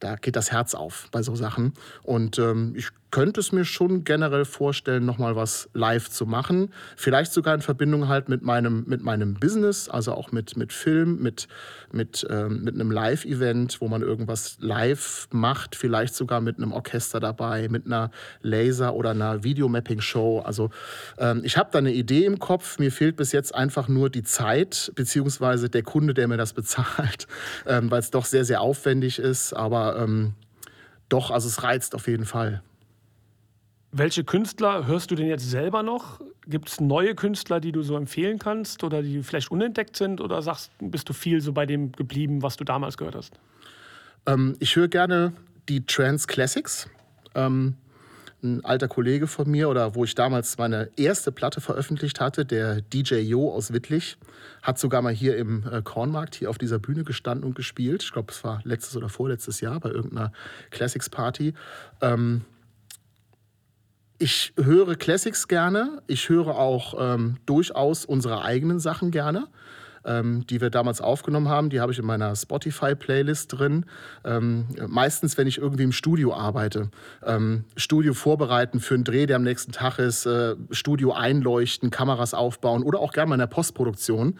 da 0.00 0.16
geht 0.16 0.36
das 0.36 0.52
Herz 0.52 0.74
auf 0.74 1.08
bei 1.12 1.22
so 1.22 1.34
Sachen. 1.34 1.72
Und 2.02 2.38
ähm, 2.38 2.74
ich 2.76 2.88
könnte 3.10 3.40
es 3.40 3.52
mir 3.52 3.64
schon 3.64 4.04
generell 4.04 4.44
vorstellen, 4.44 5.04
nochmal 5.04 5.36
was 5.36 5.68
live 5.72 6.08
zu 6.10 6.26
machen. 6.26 6.72
Vielleicht 6.96 7.32
sogar 7.32 7.54
in 7.54 7.60
Verbindung 7.60 8.08
halt 8.08 8.28
mit 8.28 8.42
meinem, 8.42 8.84
mit 8.86 9.02
meinem 9.02 9.34
Business, 9.34 9.88
also 9.88 10.12
auch 10.12 10.32
mit, 10.32 10.56
mit 10.56 10.72
Film, 10.72 11.20
mit, 11.20 11.48
mit, 11.92 12.26
ähm, 12.30 12.62
mit 12.62 12.74
einem 12.74 12.90
Live-Event, 12.90 13.80
wo 13.80 13.88
man 13.88 14.02
irgendwas 14.02 14.58
live 14.60 15.28
macht, 15.32 15.74
vielleicht 15.74 16.14
sogar 16.14 16.40
mit 16.40 16.58
einem 16.58 16.72
Orchester 16.72 17.20
dabei, 17.20 17.68
mit 17.68 17.86
einer 17.86 18.10
Laser- 18.42 18.94
oder 18.94 19.10
einer 19.10 19.42
Videomapping-Show. 19.42 20.40
Also 20.40 20.70
ähm, 21.18 21.42
ich 21.44 21.56
habe 21.56 21.70
da 21.72 21.78
eine 21.78 21.92
Idee 21.92 22.24
im 22.24 22.38
Kopf. 22.38 22.78
Mir 22.78 22.92
fehlt 22.92 23.16
bis 23.16 23.32
jetzt 23.32 23.54
einfach 23.54 23.88
nur 23.88 24.10
die 24.10 24.22
Zeit, 24.22 24.92
beziehungsweise 24.94 25.68
der 25.68 25.82
Kunde, 25.82 26.14
der 26.14 26.28
mir 26.28 26.36
das 26.36 26.52
bezahlt, 26.60 27.26
ähm, 27.66 27.90
weil 27.90 28.00
es 28.00 28.10
doch 28.10 28.24
sehr, 28.24 28.44
sehr 28.44 28.60
aufwendig 28.60 29.18
ist. 29.18 29.52
Aber 29.52 29.96
ähm, 29.98 30.34
doch, 31.08 31.30
also 31.30 31.48
es 31.48 31.62
reizt 31.62 31.94
auf 31.94 32.06
jeden 32.06 32.24
Fall. 32.24 32.62
Welche 33.92 34.22
Künstler 34.22 34.86
hörst 34.86 35.10
du 35.10 35.16
denn 35.16 35.26
jetzt 35.26 35.50
selber 35.50 35.82
noch? 35.82 36.20
Gibt 36.46 36.68
es 36.68 36.80
neue 36.80 37.14
Künstler, 37.14 37.60
die 37.60 37.72
du 37.72 37.82
so 37.82 37.96
empfehlen 37.96 38.38
kannst 38.38 38.84
oder 38.84 39.02
die 39.02 39.22
vielleicht 39.22 39.50
unentdeckt 39.50 39.96
sind? 39.96 40.20
Oder 40.20 40.42
sagst, 40.42 40.70
bist 40.80 41.08
du 41.08 41.12
viel 41.12 41.40
so 41.40 41.52
bei 41.52 41.66
dem 41.66 41.90
geblieben, 41.92 42.42
was 42.42 42.56
du 42.56 42.64
damals 42.64 42.96
gehört 42.96 43.16
hast? 43.16 43.40
Ähm, 44.26 44.56
ich 44.60 44.76
höre 44.76 44.88
gerne 44.88 45.32
die 45.68 45.84
Trance 45.84 46.28
Classics. 46.28 46.88
Ähm, 47.34 47.74
ein 48.42 48.64
alter 48.64 48.88
Kollege 48.88 49.26
von 49.26 49.50
mir 49.50 49.68
oder 49.68 49.94
wo 49.94 50.04
ich 50.04 50.14
damals 50.14 50.56
meine 50.56 50.88
erste 50.96 51.30
Platte 51.32 51.60
veröffentlicht 51.60 52.20
hatte, 52.20 52.46
der 52.46 52.80
DJ 52.80 53.16
Jo 53.16 53.52
aus 53.52 53.72
Wittlich, 53.72 54.16
hat 54.62 54.78
sogar 54.78 55.02
mal 55.02 55.12
hier 55.12 55.36
im 55.36 55.64
äh, 55.70 55.82
Kornmarkt 55.82 56.36
hier 56.36 56.48
auf 56.48 56.58
dieser 56.58 56.78
Bühne 56.78 57.04
gestanden 57.04 57.44
und 57.44 57.54
gespielt. 57.54 58.02
Ich 58.02 58.12
glaube, 58.12 58.32
es 58.32 58.42
war 58.44 58.60
letztes 58.64 58.96
oder 58.96 59.08
vorletztes 59.08 59.60
Jahr 59.60 59.80
bei 59.80 59.90
irgendeiner 59.90 60.32
Classics 60.70 61.10
Party. 61.10 61.54
Ähm, 62.00 62.42
ich 64.20 64.52
höre 64.56 64.94
Classics 64.96 65.48
gerne. 65.48 66.02
Ich 66.06 66.28
höre 66.28 66.56
auch 66.56 66.94
ähm, 66.98 67.38
durchaus 67.46 68.04
unsere 68.04 68.42
eigenen 68.42 68.78
Sachen 68.78 69.10
gerne 69.10 69.48
ähm, 70.04 70.46
die 70.48 70.60
wir 70.60 70.70
damals 70.70 71.00
aufgenommen 71.00 71.48
haben. 71.48 71.70
Die 71.70 71.80
habe 71.80 71.92
ich 71.92 71.98
in 71.98 72.06
meiner 72.06 72.34
Spotify-Playlist 72.34 73.58
drin. 73.58 73.86
Ähm, 74.24 74.66
meistens, 74.88 75.36
wenn 75.36 75.46
ich 75.46 75.58
irgendwie 75.58 75.84
im 75.84 75.92
Studio 75.92 76.34
arbeite. 76.34 76.90
Ähm, 77.24 77.64
Studio 77.76 78.14
vorbereiten 78.14 78.80
für 78.80 78.94
einen 78.94 79.04
Dreh, 79.04 79.26
der 79.26 79.36
am 79.36 79.42
nächsten 79.42 79.72
Tag 79.72 79.98
ist. 79.98 80.26
Äh, 80.26 80.56
Studio 80.70 81.12
einleuchten, 81.12 81.90
Kameras 81.90 82.34
aufbauen 82.34 82.82
oder 82.82 83.00
auch 83.00 83.12
gerne 83.12 83.30
mal 83.30 83.34
in 83.34 83.40
der 83.40 83.46
Postproduktion. 83.46 84.38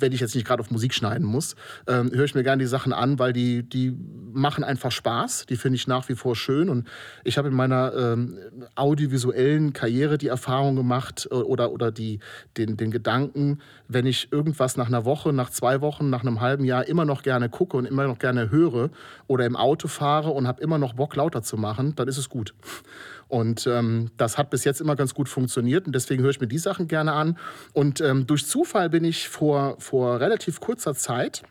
Wenn 0.00 0.12
ich 0.12 0.20
jetzt 0.20 0.34
nicht 0.34 0.46
gerade 0.46 0.60
auf 0.60 0.70
Musik 0.70 0.94
schneiden 0.94 1.26
muss, 1.26 1.56
ähm, 1.86 2.10
höre 2.12 2.24
ich 2.24 2.34
mir 2.34 2.42
gerne 2.42 2.62
die 2.62 2.68
Sachen 2.68 2.92
an, 2.92 3.18
weil 3.18 3.32
die, 3.32 3.62
die 3.62 3.96
machen 4.32 4.64
einfach 4.64 4.92
Spaß. 4.92 5.46
Die 5.46 5.56
finde 5.56 5.76
ich 5.76 5.86
nach 5.86 6.08
wie 6.08 6.14
vor 6.14 6.36
schön. 6.36 6.68
Und 6.68 6.88
ich 7.24 7.38
habe 7.38 7.48
in 7.48 7.54
meiner 7.54 7.92
ähm, 7.94 8.38
audiovisuellen 8.74 9.72
Karriere 9.72 10.18
die 10.18 10.28
Erfahrung 10.28 10.76
gemacht 10.76 11.28
äh, 11.30 11.34
oder, 11.34 11.72
oder 11.72 11.90
die, 11.90 12.20
den, 12.56 12.76
den 12.76 12.90
Gedanken, 12.90 13.60
wenn 13.88 14.06
ich 14.06 14.32
irgendwas 14.32 14.76
nach 14.76 14.88
einer 14.88 15.04
Woche, 15.04 15.32
nach 15.32 15.50
zwei 15.50 15.80
Wochen, 15.80 16.10
nach 16.10 16.22
einem 16.22 16.40
halben 16.40 16.64
Jahr 16.64 16.86
immer 16.86 17.04
noch 17.04 17.22
gerne 17.22 17.48
gucke 17.48 17.76
und 17.76 17.86
immer 17.86 18.06
noch 18.06 18.18
gerne 18.18 18.50
höre 18.50 18.90
oder 19.26 19.46
im 19.46 19.56
Auto 19.56 19.88
fahre 19.88 20.30
und 20.30 20.46
habe 20.46 20.62
immer 20.62 20.78
noch 20.78 20.94
Bock 20.94 21.16
lauter 21.16 21.42
zu 21.42 21.56
machen, 21.56 21.94
dann 21.96 22.08
ist 22.08 22.18
es 22.18 22.28
gut. 22.28 22.54
Und 23.30 23.66
ähm, 23.66 24.10
das 24.16 24.36
hat 24.36 24.50
bis 24.50 24.64
jetzt 24.64 24.80
immer 24.80 24.96
ganz 24.96 25.14
gut 25.14 25.28
funktioniert 25.28 25.86
und 25.86 25.94
deswegen 25.94 26.22
höre 26.22 26.30
ich 26.30 26.40
mir 26.40 26.48
die 26.48 26.58
Sachen 26.58 26.88
gerne 26.88 27.12
an. 27.12 27.38
Und 27.72 28.00
ähm, 28.00 28.26
durch 28.26 28.46
Zufall 28.46 28.90
bin 28.90 29.04
ich 29.04 29.28
vor, 29.28 29.76
vor 29.78 30.20
relativ 30.20 30.60
kurzer 30.60 30.94
Zeit 30.94 31.42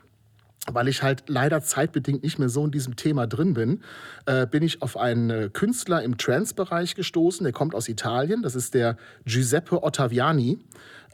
weil 0.66 0.88
ich 0.88 1.02
halt 1.02 1.24
leider 1.26 1.62
zeitbedingt 1.62 2.22
nicht 2.22 2.38
mehr 2.38 2.48
so 2.48 2.64
in 2.64 2.70
diesem 2.70 2.96
Thema 2.96 3.26
drin 3.26 3.54
bin, 3.54 3.82
äh, 4.26 4.46
bin 4.46 4.62
ich 4.62 4.82
auf 4.82 4.96
einen 4.96 5.30
äh, 5.30 5.50
Künstler 5.52 6.02
im 6.02 6.18
Trance-Bereich 6.18 6.94
gestoßen. 6.94 7.44
Der 7.44 7.52
kommt 7.52 7.74
aus 7.74 7.88
Italien. 7.88 8.42
Das 8.42 8.54
ist 8.54 8.74
der 8.74 8.96
Giuseppe 9.24 9.82
Ottaviani. 9.82 10.58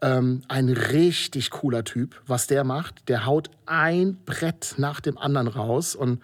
Ähm, 0.03 0.43
ein 0.49 0.69
richtig 0.69 1.51
cooler 1.51 1.85
Typ. 1.85 2.21
Was 2.27 2.47
der 2.49 2.65
macht, 2.65 3.09
der 3.09 3.25
haut 3.25 3.51
ein 3.65 4.19
Brett 4.27 4.75
nach 4.77 5.01
dem 5.01 5.17
anderen 5.17 5.49
raus 5.49 5.95
und 5.95 6.21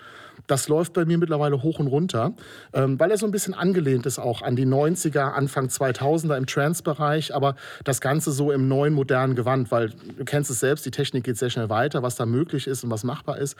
das 0.52 0.68
läuft 0.68 0.92
bei 0.92 1.06
mir 1.06 1.16
mittlerweile 1.16 1.62
hoch 1.62 1.78
und 1.78 1.86
runter, 1.86 2.34
ähm, 2.74 3.00
weil 3.00 3.10
er 3.10 3.16
so 3.16 3.24
ein 3.24 3.32
bisschen 3.32 3.54
angelehnt 3.54 4.04
ist 4.04 4.18
auch 4.18 4.42
an 4.42 4.54
die 4.54 4.66
90er, 4.66 5.32
Anfang 5.32 5.68
2000er 5.68 6.36
im 6.36 6.44
Trance-Bereich, 6.44 7.34
aber 7.34 7.56
das 7.84 8.02
Ganze 8.02 8.32
so 8.32 8.52
im 8.52 8.68
neuen, 8.68 8.92
modernen 8.92 9.34
Gewand, 9.34 9.70
weil 9.70 9.88
du 9.88 10.26
kennst 10.26 10.50
es 10.50 10.60
selbst, 10.60 10.84
die 10.84 10.90
Technik 10.90 11.24
geht 11.24 11.38
sehr 11.38 11.48
schnell 11.48 11.70
weiter, 11.70 12.02
was 12.02 12.16
da 12.16 12.26
möglich 12.26 12.66
ist 12.66 12.84
und 12.84 12.90
was 12.90 13.02
machbar 13.02 13.38
ist. 13.38 13.56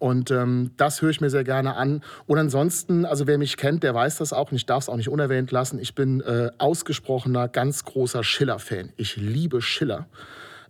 Und 0.00 0.32
ähm, 0.32 0.72
das 0.76 1.00
höre 1.00 1.10
ich 1.10 1.20
mir 1.20 1.30
sehr 1.30 1.44
gerne 1.44 1.76
an. 1.76 2.02
Und 2.26 2.38
ansonsten, 2.38 3.04
also 3.04 3.28
wer 3.28 3.38
mich 3.38 3.56
kennt, 3.56 3.84
der 3.84 3.94
weiß 3.94 4.16
das 4.16 4.32
auch 4.32 4.50
und 4.50 4.56
ich 4.56 4.66
darf 4.66 4.82
es 4.82 4.88
auch 4.88 4.96
nicht 4.96 5.10
unerwähnt 5.10 5.52
lassen. 5.52 5.78
Ich 5.78 5.94
bin 5.94 6.22
äh, 6.22 6.50
ausgesprochener, 6.58 7.46
ganz 7.46 7.84
großer 7.84 8.24
Schiller-Fan. 8.24 8.92
Ich 8.96 9.14
liebe 9.14 9.62
Schiller. 9.62 10.08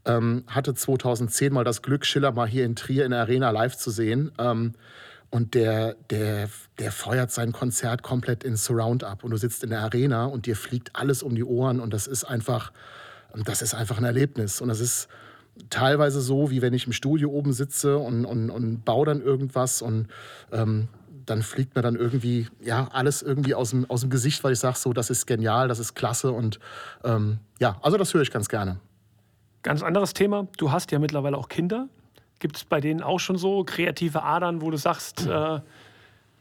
Ähm, 0.04 0.44
hatte 0.48 0.74
2010 0.74 1.50
mal 1.50 1.64
das 1.64 1.80
Glück, 1.80 2.04
Schiller 2.04 2.32
mal 2.32 2.46
hier 2.46 2.66
in 2.66 2.76
Trier 2.76 3.06
in 3.06 3.12
der 3.12 3.20
Arena 3.20 3.48
live 3.50 3.74
zu 3.74 3.90
sehen. 3.90 4.32
Und 5.32 5.54
der, 5.54 5.94
der, 6.10 6.50
der 6.78 6.92
feuert 6.92 7.30
sein 7.30 7.52
Konzert 7.52 8.02
komplett 8.02 8.44
in 8.44 8.54
Surround 8.54 9.02
ab. 9.02 9.24
Und 9.24 9.30
du 9.30 9.38
sitzt 9.38 9.64
in 9.64 9.70
der 9.70 9.80
Arena 9.80 10.26
und 10.26 10.44
dir 10.44 10.56
fliegt 10.56 10.94
alles 10.94 11.22
um 11.22 11.34
die 11.34 11.42
Ohren. 11.42 11.80
Und 11.80 11.94
das 11.94 12.06
ist 12.06 12.24
einfach, 12.24 12.70
das 13.46 13.62
ist 13.62 13.72
einfach 13.72 13.96
ein 13.96 14.04
Erlebnis. 14.04 14.60
Und 14.60 14.68
das 14.68 14.78
ist 14.78 15.08
teilweise 15.70 16.20
so, 16.20 16.50
wie 16.50 16.60
wenn 16.60 16.74
ich 16.74 16.86
im 16.86 16.92
Studio 16.92 17.30
oben 17.30 17.54
sitze 17.54 17.96
und, 17.96 18.26
und, 18.26 18.50
und 18.50 18.84
baue 18.84 19.06
dann 19.06 19.22
irgendwas 19.22 19.80
und 19.80 20.08
ähm, 20.52 20.88
dann 21.24 21.42
fliegt 21.42 21.76
mir 21.76 21.82
dann 21.82 21.96
irgendwie 21.96 22.48
ja 22.60 22.88
alles 22.92 23.22
irgendwie 23.22 23.54
aus 23.54 23.70
dem, 23.70 23.88
aus 23.88 24.02
dem 24.02 24.10
Gesicht, 24.10 24.44
weil 24.44 24.52
ich 24.52 24.58
sage 24.58 24.76
so, 24.76 24.92
das 24.92 25.08
ist 25.08 25.26
genial, 25.26 25.68
das 25.68 25.78
ist 25.78 25.94
klasse 25.94 26.32
und 26.32 26.58
ähm, 27.04 27.38
ja, 27.58 27.78
also 27.80 27.96
das 27.96 28.12
höre 28.12 28.22
ich 28.22 28.30
ganz 28.30 28.50
gerne. 28.50 28.80
Ganz 29.62 29.82
anderes 29.82 30.12
Thema. 30.12 30.48
Du 30.58 30.72
hast 30.72 30.90
ja 30.90 30.98
mittlerweile 30.98 31.38
auch 31.38 31.48
Kinder. 31.48 31.88
Gibt 32.42 32.56
es 32.56 32.64
bei 32.64 32.80
denen 32.80 33.02
auch 33.02 33.20
schon 33.20 33.38
so 33.38 33.62
kreative 33.62 34.24
Adern, 34.24 34.62
wo 34.62 34.72
du 34.72 34.76
sagst, 34.76 35.28
äh, 35.28 35.60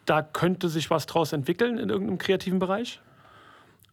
da 0.08 0.22
könnte 0.24 0.68
sich 0.68 0.90
was 0.90 1.06
draus 1.06 1.32
entwickeln 1.32 1.78
in 1.78 1.90
irgendeinem 1.90 2.18
kreativen 2.18 2.58
Bereich? 2.58 3.00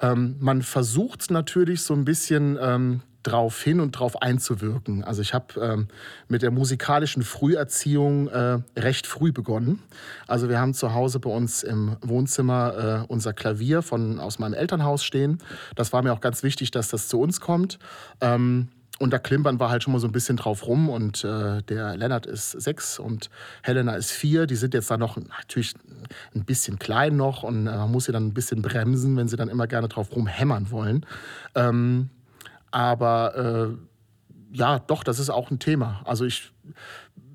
Ähm, 0.00 0.36
man 0.40 0.62
versucht 0.62 1.30
natürlich 1.30 1.82
so 1.82 1.92
ein 1.92 2.06
bisschen 2.06 2.58
ähm, 2.58 3.02
drauf 3.24 3.62
hin 3.62 3.78
und 3.80 3.90
drauf 3.92 4.22
einzuwirken. 4.22 5.04
Also 5.04 5.20
ich 5.20 5.34
habe 5.34 5.60
ähm, 5.60 5.88
mit 6.28 6.40
der 6.40 6.50
musikalischen 6.50 7.22
Früherziehung 7.22 8.28
äh, 8.28 8.60
recht 8.74 9.06
früh 9.06 9.30
begonnen. 9.30 9.82
Also 10.26 10.48
wir 10.48 10.58
haben 10.58 10.72
zu 10.72 10.94
Hause 10.94 11.20
bei 11.20 11.28
uns 11.28 11.62
im 11.62 11.98
Wohnzimmer 12.00 13.04
äh, 13.04 13.12
unser 13.12 13.34
Klavier 13.34 13.82
von 13.82 14.18
aus 14.18 14.38
meinem 14.38 14.54
Elternhaus 14.54 15.04
stehen. 15.04 15.40
Das 15.76 15.92
war 15.92 16.00
mir 16.00 16.14
auch 16.14 16.22
ganz 16.22 16.42
wichtig, 16.42 16.70
dass 16.70 16.88
das 16.88 17.06
zu 17.08 17.20
uns 17.20 17.38
kommt. 17.38 17.78
Ähm, 18.22 18.68
und 18.98 19.12
da 19.12 19.18
klimpern 19.18 19.60
wir 19.60 19.70
halt 19.70 19.82
schon 19.82 19.92
mal 19.92 20.00
so 20.00 20.08
ein 20.08 20.12
bisschen 20.12 20.36
drauf 20.36 20.66
rum. 20.66 20.88
Und 20.88 21.24
äh, 21.24 21.62
der 21.62 21.96
Lennart 21.96 22.26
ist 22.26 22.50
sechs 22.50 22.98
und 22.98 23.30
Helena 23.62 23.94
ist 23.94 24.10
vier. 24.10 24.46
Die 24.46 24.56
sind 24.56 24.74
jetzt 24.74 24.90
da 24.90 24.96
noch 24.96 25.16
natürlich 25.16 25.74
ein 26.34 26.44
bisschen 26.44 26.78
klein 26.78 27.16
noch 27.16 27.44
und 27.44 27.66
äh, 27.66 27.76
man 27.76 27.90
muss 27.90 28.04
sie 28.04 28.12
dann 28.12 28.26
ein 28.26 28.34
bisschen 28.34 28.60
bremsen, 28.62 29.16
wenn 29.16 29.28
sie 29.28 29.36
dann 29.36 29.48
immer 29.48 29.66
gerne 29.66 29.88
drauf 29.88 30.14
rumhämmern 30.14 30.70
wollen. 30.70 31.06
Ähm, 31.54 32.10
aber 32.70 33.70
äh, 33.70 34.56
ja, 34.56 34.78
doch, 34.80 35.04
das 35.04 35.18
ist 35.18 35.30
auch 35.30 35.50
ein 35.50 35.58
Thema. 35.58 36.00
Also 36.04 36.24
ich 36.24 36.52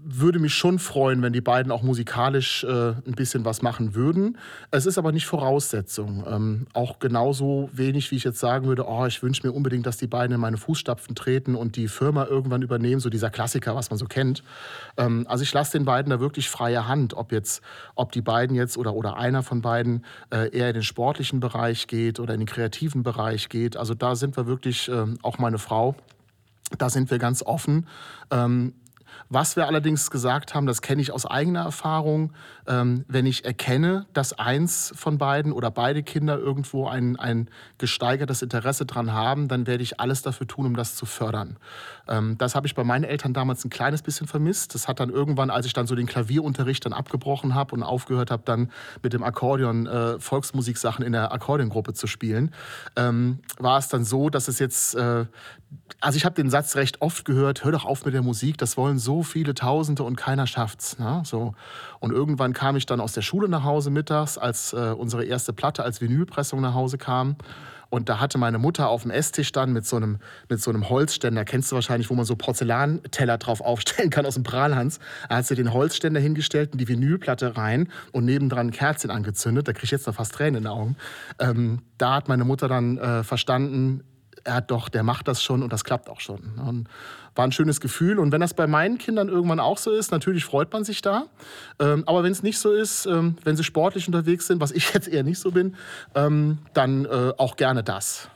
würde 0.06 0.40
mich 0.40 0.54
schon 0.54 0.80
freuen, 0.80 1.22
wenn 1.22 1.34
die 1.34 1.42
beiden 1.42 1.72
auch 1.72 1.82
musikalisch 1.82 2.64
äh, 2.64 2.90
ein 2.92 3.14
bisschen 3.16 3.46
was 3.46 3.62
machen 3.62 3.96
würden. 3.96 4.38
Es 4.72 4.86
ist 4.86 4.98
aber 4.98 5.12
nicht 5.12 5.26
Voraussetzung. 5.26 6.24
Ähm, 6.28 6.68
auch 6.74 7.00
genauso 7.00 7.70
wenig, 7.74 8.12
wie 8.12 8.16
ich 8.16 8.24
jetzt 8.24 8.40
sagen 8.40 8.68
würde, 8.68 8.86
oh, 8.88 9.06
ich 9.06 9.24
wünsche 9.24 9.48
mir 9.48 9.54
unbedingt, 9.54 9.86
dass 9.86 9.98
die 9.98 10.08
beiden 10.08 10.36
in 10.36 10.42
meine 10.42 10.58
Fußstapfen 10.58 11.16
treten 11.16 11.56
und 11.56 11.76
die 11.76 11.88
Firma 11.88 12.26
irgendwann 12.26 12.62
übernehmen, 12.62 13.00
so 13.00 13.10
dieser 13.10 13.30
Klassiker, 13.30 13.76
was 13.76 13.90
man 13.90 13.98
so 13.98 14.06
kennt. 14.06 14.44
Ähm, 14.98 15.26
also 15.30 15.44
ich 15.44 15.54
lasse 15.54 15.78
den 15.78 15.86
beiden 15.86 16.10
da 16.10 16.20
wirklich 16.20 16.50
freie 16.50 16.88
Hand, 16.88 17.14
ob 17.14 17.32
jetzt, 17.32 17.62
ob 17.96 18.12
die 18.12 18.22
beiden 18.22 18.56
jetzt 18.56 18.78
oder, 18.78 18.94
oder 18.94 19.18
einer 19.18 19.44
von 19.44 19.62
beiden 19.62 20.06
äh, 20.32 20.50
eher 20.56 20.68
in 20.68 20.74
den 20.74 20.84
sportlichen 20.84 21.40
Bereich 21.40 21.88
geht 21.88 22.20
oder 22.20 22.34
in 22.34 22.42
den 22.42 22.48
kreativen 22.48 23.04
Bereich 23.04 23.50
geht. 23.50 23.78
Also 23.78 23.94
da 23.94 24.16
sind 24.16 24.38
wir 24.38 24.48
wirklich, 24.48 24.90
äh, 24.90 25.06
auch 25.22 25.38
meine 25.38 25.58
Frau, 25.58 25.96
da 26.78 26.90
sind 26.90 27.12
wir 27.12 27.20
ganz 27.20 27.44
offen. 27.44 27.88
Ähm, 28.32 28.74
was 29.34 29.56
wir 29.56 29.68
allerdings 29.68 30.12
gesagt 30.12 30.54
haben, 30.54 30.66
das 30.66 30.82
kenne 30.82 31.02
ich 31.02 31.12
aus 31.12 31.26
eigener 31.26 31.62
Erfahrung, 31.62 32.34
ähm, 32.68 33.06
wenn 33.08 33.26
ich 33.26 33.46
erkenne, 33.46 34.06
dass 34.14 34.34
eins 34.34 34.94
von 34.96 35.18
beiden 35.18 35.52
oder 35.52 35.72
beide 35.72 36.04
Kinder 36.04 36.38
irgendwo 36.38 36.88
ein, 36.88 37.18
ein 37.18 37.50
gesteigertes 37.78 38.42
Interesse 38.42 38.86
daran 38.86 39.12
haben, 39.12 39.48
dann 39.48 39.68
werde 39.68 39.84
ich 39.84 40.00
alles 40.00 40.22
dafür 40.22 40.48
tun, 40.48 40.66
um 40.66 40.76
das 40.76 40.96
zu 40.96 41.06
fördern. 41.06 41.58
Ähm, 42.08 42.38
das 42.38 42.56
habe 42.56 42.68
ich 42.68 42.76
bei 42.76 42.84
meinen 42.84 43.04
Eltern 43.04 43.34
damals 43.34 43.64
ein 43.66 43.70
kleines 43.70 44.02
bisschen 44.02 44.28
vermisst. 44.28 44.76
Das 44.76 44.88
hat 44.88 45.00
dann 45.00 45.10
irgendwann, 45.10 45.50
als 45.50 45.66
ich 45.66 45.74
dann 45.74 45.88
so 45.88 45.96
den 45.96 46.08
Klavierunterricht 46.08 46.86
dann 46.86 46.94
abgebrochen 46.94 47.56
habe 47.56 47.76
und 47.76 47.84
aufgehört 47.84 48.32
habe, 48.32 48.44
dann 48.46 48.72
mit 49.02 49.14
dem 49.14 49.24
Akkordeon 49.24 49.88
äh, 49.88 50.20
Volksmusiksachen 50.20 51.06
in 51.06 51.12
der 51.12 51.32
Akkordeongruppe 51.32 51.94
zu 51.94 52.08
spielen, 52.08 52.52
ähm, 52.96 53.40
war 53.58 53.78
es 53.78 53.88
dann 53.88 54.04
so, 54.04 54.30
dass 54.30 54.48
es 54.48 54.60
jetzt, 54.60 54.96
äh, 54.96 55.26
also 56.00 56.18
ich 56.18 56.26
habe 56.26 56.36
den 56.36 56.50
Satz 56.50 56.76
recht 56.76 57.02
oft 57.02 57.26
gehört, 57.26 57.64
hör 57.64 57.72
doch 57.72 57.86
auf 57.86 58.06
mit 58.06 58.14
der 58.14 58.22
Musik, 58.22 58.58
das 58.58 58.78
wollen 58.78 59.00
so 59.00 59.24
viele 59.24 59.54
Tausende 59.54 60.04
und 60.04 60.16
keiner 60.16 60.48
schafft's. 60.48 61.00
Ne? 61.00 61.22
So. 61.26 61.54
Und 62.00 62.12
irgendwann 62.12 62.53
kam 62.54 62.76
ich 62.76 62.86
dann 62.86 63.00
aus 63.00 63.14
der 63.14 63.22
Schule 63.22 63.48
nach 63.48 63.64
Hause 63.64 63.90
mittags, 63.90 64.38
als 64.38 64.74
äh, 64.74 64.94
unsere 64.98 65.26
erste 65.26 65.54
Platte 65.54 65.84
als 65.84 66.02
Vinylpressung 66.02 66.62
nach 66.62 66.74
Hause 66.74 66.98
kam. 66.98 67.36
Und 67.94 68.10
da 68.10 68.20
hatte 68.20 68.40
meine 68.40 68.58
Mutter 68.58 68.90
auf 68.90 69.04
dem 69.04 69.12
Esstisch 69.12 69.52
dann 69.52 69.72
mit 69.72 69.86
so 69.86 69.98
einem, 69.98 70.18
mit 70.50 70.60
so 70.60 70.72
einem 70.72 70.90
Holzständer, 70.90 71.46
kennst 71.46 71.72
du 71.72 71.76
wahrscheinlich, 71.76 72.10
wo 72.10 72.16
man 72.16 72.26
so 72.26 72.36
Porzellanteller 72.36 73.38
drauf 73.38 73.62
aufstellen 73.62 74.10
kann 74.10 74.26
aus 74.26 74.34
dem 74.34 74.42
Prahlhans. 74.42 75.00
Da 75.30 75.36
hat 75.36 75.46
sie 75.46 75.54
den 75.54 75.72
Holzständer 75.72 76.20
hingestellt 76.20 76.72
und 76.72 76.80
die 76.82 76.88
Vinylplatte 76.88 77.56
rein 77.56 77.90
und 78.12 78.26
nebendran 78.26 78.68
ein 78.68 78.72
Kerzchen 78.72 79.12
angezündet. 79.12 79.68
Da 79.68 79.74
kriege 79.74 79.86
ich 79.86 79.92
jetzt 79.92 80.08
noch 80.08 80.16
fast 80.16 80.34
Tränen 80.34 80.56
in 80.56 80.64
den 80.64 80.72
Augen. 80.72 80.98
Ähm, 81.38 81.84
da 82.00 82.16
hat 82.16 82.30
meine 82.30 82.46
Mutter 82.46 82.68
dann 82.68 82.98
äh, 82.98 83.24
verstanden, 83.24 84.04
er 84.44 84.56
hat 84.56 84.72
doch, 84.72 84.90
der 84.90 85.04
macht 85.04 85.28
das 85.28 85.44
schon 85.44 85.64
und 85.64 85.72
das 85.72 85.84
klappt 85.84 86.10
auch 86.10 86.20
schon. 86.20 86.60
Und 86.66 86.88
war 87.36 87.46
ein 87.46 87.52
schönes 87.52 87.82
Gefühl. 87.82 88.20
Und 88.20 88.32
wenn 88.32 88.42
das 88.42 88.54
bei 88.54 88.68
meinen 88.68 88.98
Kindern 88.98 89.28
irgendwann 89.28 89.60
auch 89.60 89.78
so 89.78 89.92
ist, 89.92 90.12
natürlich 90.12 90.46
freut 90.46 90.72
man 90.72 90.84
sich 90.84 91.02
da. 91.02 91.26
Ähm, 91.80 92.04
aber 92.06 92.24
wenn 92.24 92.32
es 92.32 92.44
nicht 92.44 92.60
so 92.60 92.72
ist, 92.72 93.06
ähm, 93.06 93.36
wenn 93.44 93.56
sie 93.56 93.64
sportlich 93.64 94.08
unterwegs 94.08 94.48
sind, 94.48 94.62
was 94.62 94.72
ich 94.72 94.94
jetzt 94.94 95.08
eher 95.08 95.24
nicht 95.24 95.40
so 95.40 95.52
bin, 95.52 95.76
ähm, 96.16 96.60
dann 96.74 97.06
äh, 97.06 97.34
auch 97.38 97.56
gerne 97.56 97.84
das. 97.84 98.30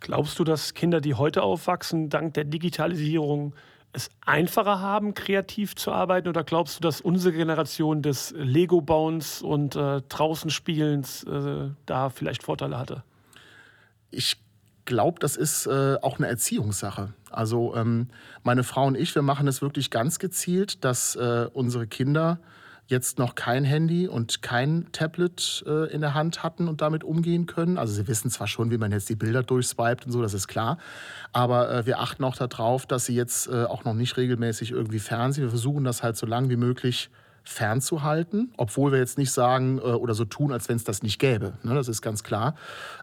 Glaubst 0.00 0.38
du, 0.38 0.44
dass 0.44 0.74
Kinder, 0.74 1.00
die 1.00 1.14
heute 1.14 1.42
aufwachsen, 1.42 2.10
dank 2.10 2.34
der 2.34 2.44
Digitalisierung 2.44 3.54
es 3.94 4.10
einfacher 4.26 4.80
haben, 4.80 5.14
kreativ 5.14 5.76
zu 5.76 5.92
arbeiten? 5.92 6.28
Oder 6.28 6.44
glaubst 6.44 6.76
du, 6.76 6.80
dass 6.82 7.00
unsere 7.00 7.34
Generation 7.34 8.02
des 8.02 8.34
Lego-Bauens 8.36 9.40
und 9.40 9.76
äh, 9.76 10.02
Draußenspielens 10.08 11.24
äh, 11.24 11.70
da 11.86 12.10
vielleicht 12.10 12.42
Vorteile 12.42 12.78
hatte? 12.78 13.02
Ich 14.10 14.43
glaube, 14.84 15.18
das 15.20 15.36
ist 15.36 15.66
äh, 15.66 15.96
auch 16.02 16.18
eine 16.18 16.28
Erziehungssache. 16.28 17.12
Also 17.30 17.74
ähm, 17.74 18.08
meine 18.42 18.64
Frau 18.64 18.86
und 18.86 18.96
ich, 18.96 19.14
wir 19.14 19.22
machen 19.22 19.48
es 19.48 19.62
wirklich 19.62 19.90
ganz 19.90 20.18
gezielt, 20.18 20.84
dass 20.84 21.16
äh, 21.16 21.48
unsere 21.52 21.86
Kinder 21.86 22.38
jetzt 22.86 23.18
noch 23.18 23.34
kein 23.34 23.64
Handy 23.64 24.08
und 24.08 24.42
kein 24.42 24.86
Tablet 24.92 25.64
äh, 25.66 25.90
in 25.92 26.00
der 26.00 26.14
Hand 26.14 26.42
hatten 26.42 26.68
und 26.68 26.82
damit 26.82 27.02
umgehen 27.02 27.46
können. 27.46 27.78
Also 27.78 27.94
sie 27.94 28.06
wissen 28.08 28.30
zwar 28.30 28.46
schon, 28.46 28.70
wie 28.70 28.78
man 28.78 28.92
jetzt 28.92 29.08
die 29.08 29.16
Bilder 29.16 29.42
durchswiped 29.42 30.06
und 30.06 30.12
so, 30.12 30.20
das 30.20 30.34
ist 30.34 30.48
klar. 30.48 30.78
Aber 31.32 31.70
äh, 31.72 31.86
wir 31.86 32.00
achten 32.00 32.24
auch 32.24 32.36
darauf, 32.36 32.84
dass 32.86 33.06
sie 33.06 33.14
jetzt 33.14 33.48
äh, 33.48 33.64
auch 33.64 33.84
noch 33.84 33.94
nicht 33.94 34.16
regelmäßig 34.16 34.72
irgendwie 34.72 34.98
Fernsehen. 34.98 35.44
Wir 35.44 35.50
versuchen 35.50 35.84
das 35.84 36.02
halt 36.02 36.16
so 36.16 36.26
lange 36.26 36.50
wie 36.50 36.56
möglich 36.56 37.10
fernzuhalten, 37.44 38.52
obwohl 38.56 38.92
wir 38.92 38.98
jetzt 38.98 39.18
nicht 39.18 39.30
sagen 39.30 39.78
äh, 39.78 39.82
oder 39.82 40.14
so 40.14 40.24
tun, 40.24 40.52
als 40.52 40.68
wenn 40.68 40.76
es 40.76 40.84
das 40.84 41.02
nicht 41.02 41.18
gäbe. 41.18 41.54
Ne, 41.62 41.74
das 41.74 41.88
ist 41.88 42.02
ganz 42.02 42.22
klar. 42.22 42.54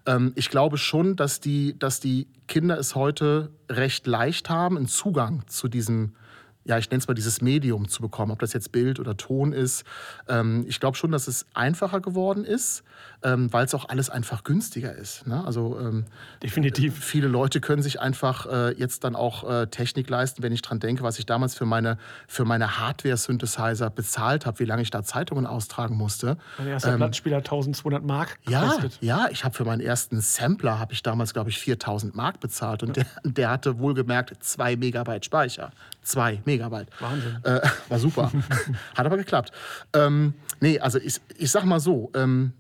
Ähm, 0.06 0.34
ich 0.36 0.50
glaube 0.50 0.78
schon, 0.78 1.16
dass 1.16 1.40
die, 1.40 1.78
dass 1.78 2.00
die 2.00 2.28
Kinder 2.48 2.78
es 2.78 2.96
heute 2.96 3.52
recht 3.70 4.08
leicht 4.08 4.50
haben, 4.50 4.78
einen 4.78 4.88
Zugang 4.88 5.44
zu 5.48 5.68
diesem 5.68 6.14
ja, 6.64 6.78
ich 6.78 6.90
nenne 6.92 7.00
es 7.00 7.08
mal 7.08 7.14
dieses 7.14 7.42
Medium 7.42 7.88
zu 7.88 8.02
bekommen, 8.02 8.32
ob 8.32 8.40
das 8.40 8.54
jetzt 8.54 8.72
Bild 8.72 9.00
oder 9.00 9.18
Ton 9.18 9.52
ist. 9.52 9.84
Ähm, 10.28 10.66
ich 10.68 10.80
glaube 10.80 10.96
schon, 10.96 11.12
dass 11.12 11.28
es 11.28 11.48
einfacher 11.54 12.02
geworden 12.02 12.46
ist, 12.46 12.84
ähm, 13.24 13.52
weil 13.52 13.66
es 13.66 13.74
auch 13.74 13.90
alles 13.90 14.10
einfach 14.10 14.44
günstiger 14.44 14.94
ist. 14.94 15.26
Ne? 15.26 15.44
Also 15.44 15.80
ähm, 15.80 16.06
definitiv. 16.44 17.04
Viele 17.04 17.28
Leute 17.28 17.62
können 17.62 17.82
sich 17.82 18.00
einfach 18.00 18.46
äh, 18.46 18.74
jetzt 18.78 19.04
dann 19.04 19.16
auch 19.16 19.50
äh, 19.50 19.68
Technik 19.68 20.10
leisten, 20.10 20.44
wenn 20.44 20.54
ich 20.54 20.62
dran 20.62 20.80
denke, 20.80 21.02
was 21.02 21.18
ich 21.18 21.26
damals 21.26 21.56
für 21.56 21.66
meine, 21.66 21.98
für 22.28 22.46
meine 22.46 22.78
Hardware-Synthesizer 22.78 23.90
bezahlt 23.90 24.46
habe, 24.46 24.60
wie 24.60 24.66
lange 24.66 24.84
ich 24.84 24.92
da 24.92 25.04
Zeitungen 25.04 25.48
austragen 25.48 25.96
musste. 25.96 26.38
Mein 26.60 26.68
erster 26.68 26.92
ähm, 26.92 26.98
Plattenspieler 26.98 27.38
1200 27.38 28.04
Mark 28.04 28.38
gekostet. 28.46 29.00
Ja, 29.02 29.26
ja, 29.26 29.30
ich 29.32 29.44
habe 29.44 29.56
für 29.56 29.66
meinen 29.66 29.82
ersten 29.82 30.22
Sampler 30.22 30.78
habe 30.78 30.94
ich 30.94 31.02
damals 31.02 31.34
glaube 31.34 31.50
ich 31.50 31.58
4000 31.58 32.16
Mark 32.16 32.40
bezahlt 32.40 32.84
und 32.84 32.98
ja. 32.98 33.04
der, 33.04 33.32
der 33.32 33.50
hatte 33.50 33.80
wohlgemerkt 33.80 34.44
zwei 34.44 34.76
Megabyte 34.76 35.26
Speicher. 35.26 35.72
Zwei 36.04 36.42
Megabyte. 36.46 36.51
Wahnsinn. 37.00 37.38
Äh, 37.44 37.62
war 37.90 38.00
super. 38.00 38.32
Hat 38.96 39.06
aber 39.06 39.18
geklappt. 39.18 39.52
Ähm, 39.94 40.34
nee, 40.60 40.80
also 40.80 41.00
ich, 41.00 41.22
ich 41.38 41.52
sag 41.52 41.66
mal 41.66 41.80
so, 41.80 42.12
ähm, 42.16 42.54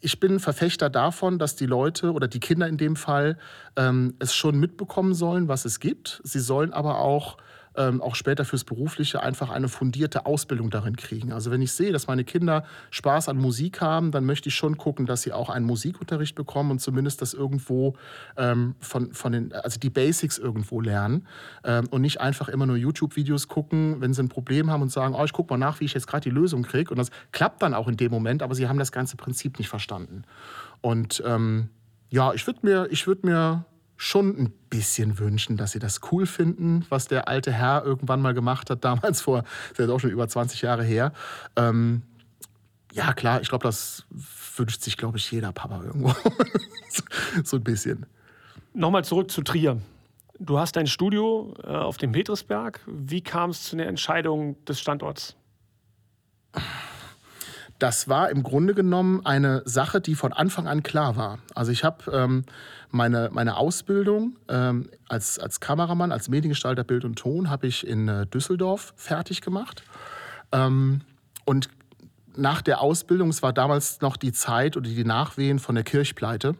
ich 0.00 0.20
bin 0.20 0.38
Verfechter 0.38 0.90
davon, 0.90 1.38
dass 1.38 1.56
die 1.56 1.66
Leute 1.66 2.12
oder 2.12 2.28
die 2.28 2.40
Kinder 2.40 2.68
in 2.68 2.76
dem 2.76 2.96
Fall 2.96 3.36
ähm, 3.76 4.14
es 4.18 4.34
schon 4.34 4.58
mitbekommen 4.58 5.14
sollen, 5.14 5.48
was 5.48 5.64
es 5.64 5.80
gibt. 5.80 6.20
Sie 6.24 6.40
sollen 6.40 6.72
aber 6.72 6.98
auch 7.00 7.36
ähm, 7.78 8.02
auch 8.02 8.16
später 8.16 8.44
fürs 8.44 8.64
Berufliche 8.64 9.22
einfach 9.22 9.50
eine 9.50 9.68
fundierte 9.68 10.26
Ausbildung 10.26 10.68
darin 10.68 10.96
kriegen. 10.96 11.32
Also 11.32 11.50
wenn 11.50 11.62
ich 11.62 11.72
sehe, 11.72 11.92
dass 11.92 12.08
meine 12.08 12.24
Kinder 12.24 12.64
Spaß 12.90 13.28
an 13.28 13.38
Musik 13.38 13.80
haben, 13.80 14.10
dann 14.10 14.24
möchte 14.24 14.48
ich 14.48 14.56
schon 14.56 14.76
gucken, 14.76 15.06
dass 15.06 15.22
sie 15.22 15.32
auch 15.32 15.48
einen 15.48 15.64
Musikunterricht 15.64 16.34
bekommen 16.34 16.72
und 16.72 16.80
zumindest 16.80 17.22
das 17.22 17.34
irgendwo 17.34 17.94
ähm, 18.36 18.74
von, 18.80 19.14
von 19.14 19.32
den, 19.32 19.52
also 19.52 19.78
die 19.78 19.90
Basics 19.90 20.38
irgendwo 20.38 20.80
lernen 20.80 21.26
ähm, 21.64 21.86
und 21.90 22.02
nicht 22.02 22.20
einfach 22.20 22.48
immer 22.48 22.66
nur 22.66 22.76
YouTube-Videos 22.76 23.48
gucken, 23.48 24.00
wenn 24.00 24.12
sie 24.12 24.22
ein 24.22 24.28
Problem 24.28 24.70
haben 24.70 24.82
und 24.82 24.90
sagen, 24.90 25.14
oh, 25.14 25.24
ich 25.24 25.32
gucke 25.32 25.52
mal 25.52 25.58
nach, 25.58 25.80
wie 25.80 25.84
ich 25.84 25.94
jetzt 25.94 26.08
gerade 26.08 26.28
die 26.28 26.34
Lösung 26.34 26.64
kriege. 26.64 26.90
Und 26.90 26.98
das 26.98 27.10
klappt 27.30 27.62
dann 27.62 27.74
auch 27.74 27.86
in 27.86 27.96
dem 27.96 28.10
Moment, 28.10 28.42
aber 28.42 28.54
sie 28.54 28.68
haben 28.68 28.78
das 28.78 28.92
ganze 28.92 29.16
Prinzip 29.16 29.58
nicht 29.58 29.68
verstanden. 29.68 30.24
Und 30.80 31.22
ähm, 31.24 31.68
ja, 32.10 32.32
ich 32.32 32.46
würde 32.46 32.60
mir, 32.62 32.88
ich 32.90 33.06
würd 33.06 33.24
mir 33.24 33.64
schon 33.98 34.28
ein 34.38 34.52
bisschen 34.70 35.18
wünschen, 35.18 35.56
dass 35.56 35.72
sie 35.72 35.80
das 35.80 36.00
cool 36.10 36.24
finden, 36.24 36.86
was 36.88 37.08
der 37.08 37.28
alte 37.28 37.52
Herr 37.52 37.84
irgendwann 37.84 38.22
mal 38.22 38.32
gemacht 38.32 38.70
hat, 38.70 38.84
damals 38.84 39.20
vor, 39.20 39.44
das 39.76 39.86
ist 39.86 39.90
auch 39.90 39.98
schon 39.98 40.10
über 40.10 40.26
20 40.26 40.62
Jahre 40.62 40.84
her. 40.84 41.12
Ähm, 41.56 42.02
ja, 42.92 43.12
klar, 43.12 43.42
ich 43.42 43.48
glaube, 43.48 43.64
das 43.64 44.06
wünscht 44.56 44.80
sich, 44.80 44.96
glaube 44.96 45.18
ich, 45.18 45.30
jeder 45.30 45.52
Papa 45.52 45.82
irgendwo. 45.84 46.14
so 47.44 47.56
ein 47.56 47.64
bisschen. 47.64 48.06
Nochmal 48.72 49.04
zurück 49.04 49.30
zu 49.30 49.42
Trier. 49.42 49.80
Du 50.38 50.58
hast 50.58 50.76
dein 50.76 50.86
Studio 50.86 51.52
äh, 51.64 51.66
auf 51.66 51.96
dem 51.96 52.12
Petersberg. 52.12 52.80
Wie 52.86 53.20
kam 53.20 53.50
es 53.50 53.64
zu 53.64 53.76
der 53.76 53.88
Entscheidung 53.88 54.64
des 54.64 54.80
Standorts? 54.80 55.36
Das 57.78 58.08
war 58.08 58.30
im 58.30 58.42
Grunde 58.42 58.74
genommen 58.74 59.24
eine 59.24 59.62
Sache, 59.64 60.00
die 60.00 60.16
von 60.16 60.32
Anfang 60.32 60.66
an 60.66 60.82
klar 60.82 61.16
war. 61.16 61.38
Also 61.54 61.70
ich 61.70 61.84
habe 61.84 62.10
ähm, 62.12 62.44
meine, 62.90 63.30
meine 63.32 63.56
Ausbildung 63.56 64.36
ähm, 64.48 64.90
als, 65.08 65.38
als 65.38 65.60
Kameramann, 65.60 66.10
als 66.10 66.28
Mediengestalter 66.28 66.82
Bild 66.82 67.04
und 67.04 67.16
Ton, 67.16 67.50
habe 67.50 67.68
ich 67.68 67.86
in 67.86 68.08
äh, 68.08 68.26
Düsseldorf 68.26 68.94
fertig 68.96 69.42
gemacht. 69.42 69.84
Ähm, 70.50 71.02
und 71.44 71.68
nach 72.36 72.62
der 72.62 72.80
Ausbildung, 72.80 73.28
es 73.28 73.42
war 73.42 73.52
damals 73.52 74.00
noch 74.00 74.16
die 74.16 74.32
Zeit 74.32 74.76
oder 74.76 74.88
die 74.88 75.04
Nachwehen 75.04 75.58
von 75.58 75.74
der 75.74 75.84
Kirchpleite. 75.84 76.56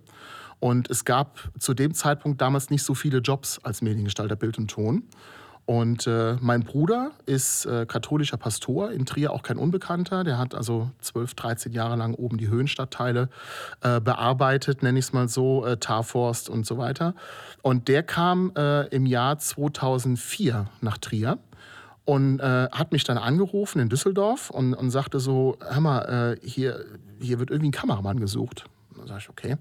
Und 0.61 0.91
es 0.91 1.05
gab 1.05 1.51
zu 1.59 1.73
dem 1.75 1.95
Zeitpunkt 1.95 2.41
damals 2.41 2.71
nicht 2.71 2.83
so 2.83 2.95
viele 2.95 3.19
Jobs 3.19 3.61
als 3.63 3.81
Mediengestalter 3.81 4.37
Bild 4.37 4.59
und 4.59 4.69
Ton. 4.69 5.05
Und 5.69 6.07
äh, 6.07 6.37
mein 6.41 6.63
Bruder 6.63 7.11
ist 7.27 7.67
äh, 7.67 7.85
katholischer 7.85 8.39
Pastor, 8.39 8.91
in 8.91 9.05
Trier 9.05 9.35
auch 9.35 9.43
kein 9.43 9.59
Unbekannter. 9.59 10.25
Der 10.25 10.39
hat 10.39 10.55
also 10.55 10.91
12, 11.01 11.35
13 11.35 11.73
Jahre 11.73 11.95
lang 11.95 12.15
oben 12.15 12.39
die 12.39 12.49
Höhenstadtteile 12.49 13.29
äh, 13.83 14.01
bearbeitet, 14.01 14.83
nenne 14.83 14.99
ich 14.99 15.05
es 15.05 15.13
mal 15.13 15.29
so, 15.29 15.67
äh, 15.67 15.77
Tarforst 15.77 16.49
und 16.49 16.65
so 16.65 16.79
weiter. 16.79 17.15
Und 17.61 17.89
der 17.89 18.03
kam 18.03 18.51
äh, 18.57 18.87
im 18.87 19.05
Jahr 19.05 19.39
2004 19.39 20.65
nach 20.81 20.97
Trier 20.97 21.37
und 22.07 22.41
äh, 22.41 22.71
hat 22.73 22.93
mich 22.93 23.05
dann 23.05 23.19
angerufen 23.19 23.79
in 23.79 23.91
Düsseldorf 23.91 24.49
und, 24.49 24.73
und 24.73 24.89
sagte 24.89 25.21
so, 25.21 25.59
hör 25.61 25.81
mal, 25.83 26.39
hier, 26.43 26.83
hier 27.21 27.41
wird 27.41 27.51
irgendwie 27.51 27.69
ein 27.69 27.73
Kameramann 27.73 28.21
gesucht. 28.21 28.65
Da 28.97 29.07
sage 29.07 29.21
ich, 29.21 29.29
okay. 29.29 29.57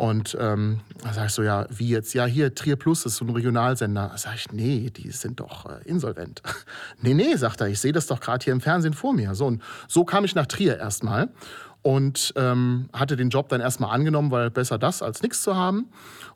Und 0.00 0.34
ähm, 0.40 0.80
da 1.04 1.12
sage 1.12 1.26
ich 1.26 1.32
so, 1.34 1.42
ja, 1.42 1.66
wie 1.68 1.90
jetzt? 1.90 2.14
Ja, 2.14 2.24
hier, 2.24 2.54
Trier 2.54 2.76
Plus 2.76 3.04
ist 3.04 3.16
so 3.16 3.26
ein 3.26 3.28
Regionalsender. 3.28 4.08
Da 4.10 4.16
sage 4.16 4.36
ich, 4.38 4.50
nee, 4.50 4.88
die 4.88 5.10
sind 5.10 5.40
doch 5.40 5.66
äh, 5.66 5.86
insolvent. 5.86 6.40
nee, 7.02 7.12
nee, 7.12 7.36
sagt 7.36 7.60
er, 7.60 7.68
ich 7.68 7.80
sehe 7.80 7.92
das 7.92 8.06
doch 8.06 8.18
gerade 8.18 8.42
hier 8.42 8.54
im 8.54 8.62
Fernsehen 8.62 8.94
vor 8.94 9.12
mir. 9.12 9.34
So, 9.34 9.44
und 9.44 9.62
so 9.88 10.06
kam 10.06 10.24
ich 10.24 10.34
nach 10.34 10.46
Trier 10.46 10.78
erstmal 10.78 11.28
und 11.82 12.32
ähm, 12.36 12.88
hatte 12.94 13.14
den 13.16 13.28
Job 13.28 13.50
dann 13.50 13.60
erstmal 13.60 13.90
angenommen, 13.90 14.30
weil 14.30 14.50
besser 14.50 14.78
das 14.78 15.02
als 15.02 15.20
nichts 15.20 15.42
zu 15.42 15.54
haben. 15.54 15.90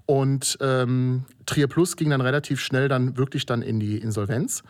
Und 0.04 0.58
ähm, 0.60 1.24
Trier 1.46 1.66
Plus 1.66 1.96
ging 1.96 2.10
dann 2.10 2.20
relativ 2.20 2.60
schnell 2.60 2.88
dann 2.88 3.16
wirklich 3.16 3.46
dann 3.46 3.62
in 3.62 3.80
die 3.80 3.96
Insolvenz. 3.96 4.62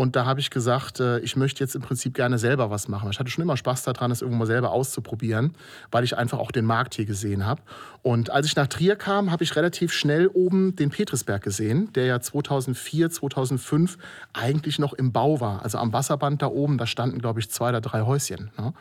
Und 0.00 0.16
da 0.16 0.24
habe 0.24 0.40
ich 0.40 0.50
gesagt, 0.50 1.00
äh, 1.00 1.18
ich 1.18 1.36
möchte 1.36 1.62
jetzt 1.62 1.74
im 1.74 1.82
Prinzip 1.82 2.14
gerne 2.14 2.38
selber 2.38 2.70
was 2.70 2.88
machen. 2.88 3.10
Ich 3.10 3.18
hatte 3.18 3.30
schon 3.30 3.42
immer 3.42 3.56
Spaß 3.56 3.82
daran, 3.82 4.10
es 4.10 4.22
irgendwo 4.22 4.38
mal 4.38 4.46
selber 4.46 4.70
auszuprobieren, 4.70 5.54
weil 5.90 6.04
ich 6.04 6.16
einfach 6.16 6.38
auch 6.38 6.52
den 6.52 6.64
Markt 6.64 6.94
hier 6.94 7.04
gesehen 7.04 7.44
habe. 7.44 7.60
Und 8.02 8.30
als 8.30 8.46
ich 8.46 8.56
nach 8.56 8.66
Trier 8.66 8.96
kam, 8.96 9.30
habe 9.30 9.44
ich 9.44 9.56
relativ 9.56 9.92
schnell 9.92 10.28
oben 10.28 10.74
den 10.76 10.90
Petrisberg 10.90 11.42
gesehen, 11.42 11.92
der 11.92 12.06
ja 12.06 12.20
2004, 12.20 13.10
2005 13.10 13.98
eigentlich 14.32 14.78
noch 14.78 14.94
im 14.94 15.12
Bau 15.12 15.40
war. 15.40 15.62
Also 15.62 15.78
am 15.78 15.92
Wasserband 15.92 16.40
da 16.40 16.46
oben, 16.46 16.78
da 16.78 16.86
standen, 16.86 17.18
glaube 17.18 17.40
ich, 17.40 17.50
zwei 17.50 17.68
oder 17.68 17.80
drei 17.80 18.02
Häuschen. 18.02 18.50
Ne? 18.56 18.72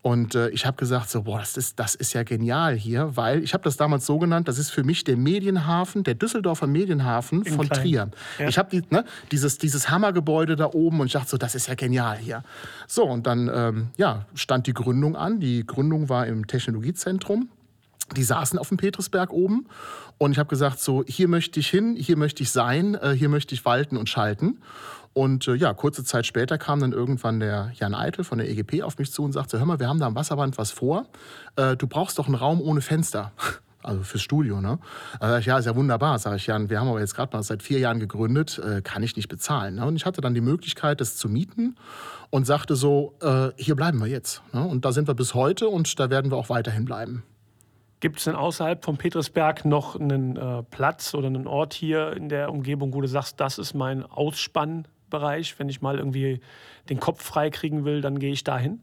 Und 0.00 0.34
äh, 0.34 0.48
ich 0.50 0.64
habe 0.64 0.76
gesagt, 0.76 1.10
so, 1.10 1.22
boah, 1.22 1.40
das 1.40 1.56
ist, 1.56 1.80
das 1.80 1.94
ist 1.94 2.12
ja 2.12 2.22
genial 2.22 2.76
hier, 2.76 3.16
weil 3.16 3.42
ich 3.42 3.52
habe 3.52 3.64
das 3.64 3.76
damals 3.76 4.06
so 4.06 4.18
genannt, 4.18 4.46
das 4.46 4.58
ist 4.58 4.70
für 4.70 4.84
mich 4.84 5.02
der 5.02 5.16
Medienhafen, 5.16 6.04
der 6.04 6.14
Düsseldorfer 6.14 6.68
Medienhafen 6.68 7.42
In 7.42 7.54
von 7.54 7.68
klein. 7.68 7.82
Trier. 7.82 8.10
Ja. 8.38 8.48
Ich 8.48 8.58
habe 8.58 8.70
die, 8.70 8.82
ne, 8.90 9.04
dieses, 9.32 9.58
dieses 9.58 9.90
Hammergebäude 9.90 10.54
da 10.54 10.66
oben 10.66 11.00
und 11.00 11.06
ich 11.06 11.14
dachte 11.14 11.30
so, 11.30 11.36
das 11.36 11.54
ist 11.54 11.66
ja 11.66 11.74
genial 11.74 12.16
hier. 12.16 12.44
So, 12.86 13.04
und 13.04 13.26
dann 13.26 13.50
ähm, 13.52 13.88
ja, 13.96 14.26
stand 14.34 14.68
die 14.68 14.74
Gründung 14.74 15.16
an. 15.16 15.40
Die 15.40 15.66
Gründung 15.66 16.08
war 16.08 16.26
im 16.26 16.46
Technologiezentrum. 16.46 17.48
Die 18.16 18.22
saßen 18.22 18.58
auf 18.58 18.68
dem 18.68 18.78
Petrusberg 18.78 19.32
oben 19.32 19.66
und 20.18 20.32
ich 20.32 20.38
habe 20.38 20.48
gesagt, 20.48 20.80
so, 20.80 21.04
hier 21.06 21.28
möchte 21.28 21.60
ich 21.60 21.68
hin, 21.68 21.96
hier 21.96 22.16
möchte 22.16 22.42
ich 22.42 22.50
sein, 22.50 22.94
äh, 22.94 23.12
hier 23.12 23.28
möchte 23.28 23.54
ich 23.54 23.64
walten 23.64 23.96
und 23.96 24.08
schalten. 24.08 24.58
Und 25.12 25.48
äh, 25.48 25.54
ja, 25.54 25.74
kurze 25.74 26.04
Zeit 26.04 26.26
später 26.26 26.58
kam 26.58 26.80
dann 26.80 26.92
irgendwann 26.92 27.40
der 27.40 27.72
Jan 27.74 27.94
Eitel 27.94 28.24
von 28.24 28.38
der 28.38 28.48
EGP 28.48 28.82
auf 28.82 28.98
mich 28.98 29.12
zu 29.12 29.22
und 29.24 29.32
sagte, 29.32 29.58
hör 29.58 29.66
mal, 29.66 29.80
wir 29.80 29.88
haben 29.88 29.98
da 29.98 30.06
am 30.06 30.14
Wasserband 30.14 30.58
was 30.58 30.70
vor. 30.70 31.06
Äh, 31.56 31.76
du 31.76 31.86
brauchst 31.86 32.18
doch 32.18 32.26
einen 32.26 32.34
Raum 32.34 32.60
ohne 32.60 32.80
Fenster. 32.80 33.32
Also 33.80 34.02
fürs 34.02 34.22
Studio, 34.22 34.60
ne? 34.60 34.80
Äh, 35.22 35.40
ja, 35.42 35.56
ist 35.56 35.66
ja 35.66 35.76
wunderbar, 35.76 36.18
sage 36.18 36.36
ich 36.36 36.48
Jan. 36.48 36.68
Wir 36.68 36.80
haben 36.80 36.88
aber 36.88 36.98
jetzt 36.98 37.14
gerade 37.14 37.34
mal 37.34 37.44
seit 37.44 37.62
vier 37.62 37.78
Jahren 37.78 38.00
gegründet, 38.00 38.58
äh, 38.58 38.82
kann 38.82 39.04
ich 39.04 39.14
nicht 39.14 39.28
bezahlen. 39.28 39.76
Ne? 39.76 39.86
Und 39.86 39.94
ich 39.94 40.04
hatte 40.04 40.20
dann 40.20 40.34
die 40.34 40.40
Möglichkeit, 40.40 41.00
das 41.00 41.16
zu 41.16 41.28
mieten 41.28 41.76
und 42.30 42.44
sagte 42.44 42.74
so, 42.74 43.14
äh, 43.22 43.50
hier 43.56 43.76
bleiben 43.76 44.00
wir 44.00 44.08
jetzt. 44.08 44.42
Ne? 44.52 44.62
Und 44.64 44.84
da 44.84 44.90
sind 44.90 45.06
wir 45.06 45.14
bis 45.14 45.32
heute 45.32 45.68
und 45.68 45.98
da 46.00 46.10
werden 46.10 46.32
wir 46.32 46.36
auch 46.36 46.48
weiterhin 46.48 46.86
bleiben. 46.86 47.22
Gibt 48.00 48.18
es 48.18 48.24
denn 48.24 48.36
außerhalb 48.36 48.84
von 48.84 48.96
Petersberg 48.96 49.64
noch 49.64 49.98
einen 49.98 50.36
äh, 50.36 50.62
Platz 50.62 51.14
oder 51.14 51.26
einen 51.26 51.46
Ort 51.48 51.74
hier 51.74 52.12
in 52.16 52.28
der 52.28 52.50
Umgebung, 52.52 52.94
wo 52.94 53.00
du 53.00 53.08
sagst, 53.08 53.40
das 53.40 53.58
ist 53.58 53.74
mein 53.74 54.04
Ausspann 54.04 54.86
Bereich. 55.10 55.58
Wenn 55.58 55.68
ich 55.68 55.80
mal 55.80 55.98
irgendwie 55.98 56.40
den 56.90 57.00
Kopf 57.00 57.22
frei 57.22 57.50
kriegen 57.50 57.84
will, 57.84 58.00
dann 58.02 58.18
gehe 58.18 58.30
ich 58.30 58.44
dahin. 58.44 58.80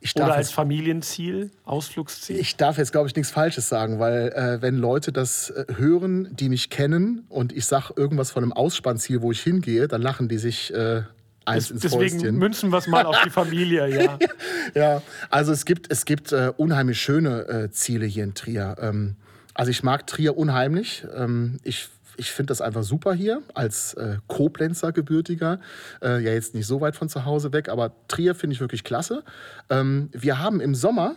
Ich 0.00 0.14
darf 0.14 0.28
Oder 0.28 0.36
als 0.36 0.48
jetzt- 0.48 0.54
Familienziel, 0.54 1.50
Ausflugsziel? 1.64 2.36
Ich 2.38 2.56
darf 2.56 2.78
jetzt, 2.78 2.92
glaube 2.92 3.08
ich, 3.08 3.16
nichts 3.16 3.30
Falsches 3.32 3.68
sagen, 3.68 3.98
weil 3.98 4.28
äh, 4.28 4.62
wenn 4.62 4.76
Leute 4.76 5.10
das 5.10 5.50
äh, 5.50 5.64
hören, 5.76 6.28
die 6.36 6.48
mich 6.48 6.70
kennen 6.70 7.24
und 7.28 7.52
ich 7.52 7.64
sage 7.66 7.94
irgendwas 7.96 8.30
von 8.30 8.42
einem 8.44 8.52
Ausspannziel, 8.52 9.20
wo 9.22 9.32
ich 9.32 9.42
hingehe, 9.42 9.88
dann 9.88 10.02
lachen 10.02 10.28
die 10.28 10.38
sich 10.38 10.72
äh, 10.72 11.02
eins 11.46 11.70
ins 11.70 11.82
Deswegen 11.82 12.18
Fäustchen. 12.18 12.36
münzen 12.36 12.70
wir 12.70 12.78
es 12.78 12.86
mal 12.86 13.06
auf 13.06 13.20
die 13.24 13.30
Familie, 13.30 13.88
ja. 13.88 14.18
Ja, 14.74 15.02
also 15.30 15.52
es 15.52 15.64
gibt, 15.64 15.90
es 15.90 16.04
gibt 16.04 16.32
äh, 16.32 16.52
unheimlich 16.56 17.00
schöne 17.00 17.48
äh, 17.48 17.70
Ziele 17.70 18.06
hier 18.06 18.24
in 18.24 18.34
Trier. 18.34 18.76
Ähm, 18.80 19.16
also 19.54 19.70
ich 19.70 19.82
mag 19.82 20.06
Trier 20.06 20.36
unheimlich. 20.36 21.06
Ähm, 21.14 21.58
ich 21.62 21.88
ich 22.18 22.30
finde 22.30 22.48
das 22.50 22.60
einfach 22.60 22.82
super 22.82 23.12
hier 23.12 23.42
als 23.54 23.94
äh, 23.94 24.16
Koblenzer 24.26 24.92
Gebürtiger. 24.92 25.60
Äh, 26.02 26.24
ja, 26.24 26.32
jetzt 26.32 26.54
nicht 26.54 26.66
so 26.66 26.80
weit 26.80 26.96
von 26.96 27.08
zu 27.08 27.24
Hause 27.24 27.52
weg, 27.52 27.68
aber 27.68 27.92
Trier 28.08 28.34
finde 28.34 28.54
ich 28.54 28.60
wirklich 28.60 28.84
klasse. 28.84 29.22
Ähm, 29.70 30.08
wir 30.12 30.38
haben 30.38 30.60
im 30.60 30.74
Sommer 30.74 31.16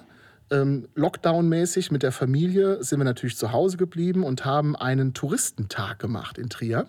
ähm, 0.51 0.87
Lockdown-mäßig 0.95 1.91
mit 1.91 2.03
der 2.03 2.11
Familie 2.11 2.83
sind 2.83 2.99
wir 2.99 3.05
natürlich 3.05 3.37
zu 3.37 3.51
Hause 3.51 3.77
geblieben 3.77 4.23
und 4.23 4.45
haben 4.45 4.75
einen 4.75 5.13
Touristentag 5.13 5.99
gemacht 5.99 6.37
in 6.37 6.49
Trier. 6.49 6.87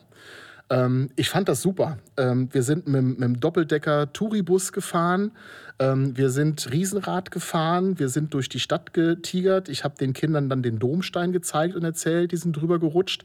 Ähm, 0.70 1.10
ich 1.16 1.28
fand 1.28 1.48
das 1.48 1.62
super. 1.62 1.98
Ähm, 2.16 2.48
wir 2.52 2.62
sind 2.62 2.86
mit, 2.86 3.02
mit 3.02 3.20
dem 3.20 3.40
Doppeldecker-Touribus 3.40 4.72
gefahren. 4.72 5.32
Ähm, 5.80 6.16
wir 6.16 6.30
sind 6.30 6.70
Riesenrad 6.70 7.32
gefahren. 7.32 7.98
Wir 7.98 8.08
sind 8.08 8.32
durch 8.34 8.48
die 8.48 8.60
Stadt 8.60 8.92
getigert. 8.92 9.68
Ich 9.68 9.82
habe 9.82 9.96
den 9.96 10.12
Kindern 10.12 10.48
dann 10.48 10.62
den 10.62 10.78
Domstein 10.78 11.32
gezeigt 11.32 11.74
und 11.74 11.82
erzählt. 11.82 12.30
Die 12.30 12.36
sind 12.36 12.52
drüber 12.52 12.78
gerutscht. 12.78 13.24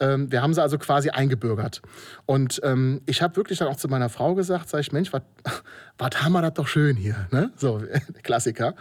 Ähm, 0.00 0.32
wir 0.32 0.40
haben 0.40 0.54
sie 0.54 0.62
also 0.62 0.78
quasi 0.78 1.10
eingebürgert. 1.10 1.82
Und 2.24 2.60
ähm, 2.64 3.02
ich 3.04 3.20
habe 3.20 3.36
wirklich 3.36 3.58
dann 3.58 3.68
auch 3.68 3.76
zu 3.76 3.88
meiner 3.88 4.08
Frau 4.08 4.34
gesagt, 4.34 4.70
sag 4.70 4.80
ich, 4.80 4.92
Mensch, 4.92 5.12
was 5.12 5.22
haben 6.22 6.32
wir 6.32 6.42
das 6.42 6.54
doch 6.54 6.68
schön 6.68 6.96
hier. 6.96 7.26
Ne? 7.30 7.50
So, 7.56 7.82
Klassiker. 8.22 8.74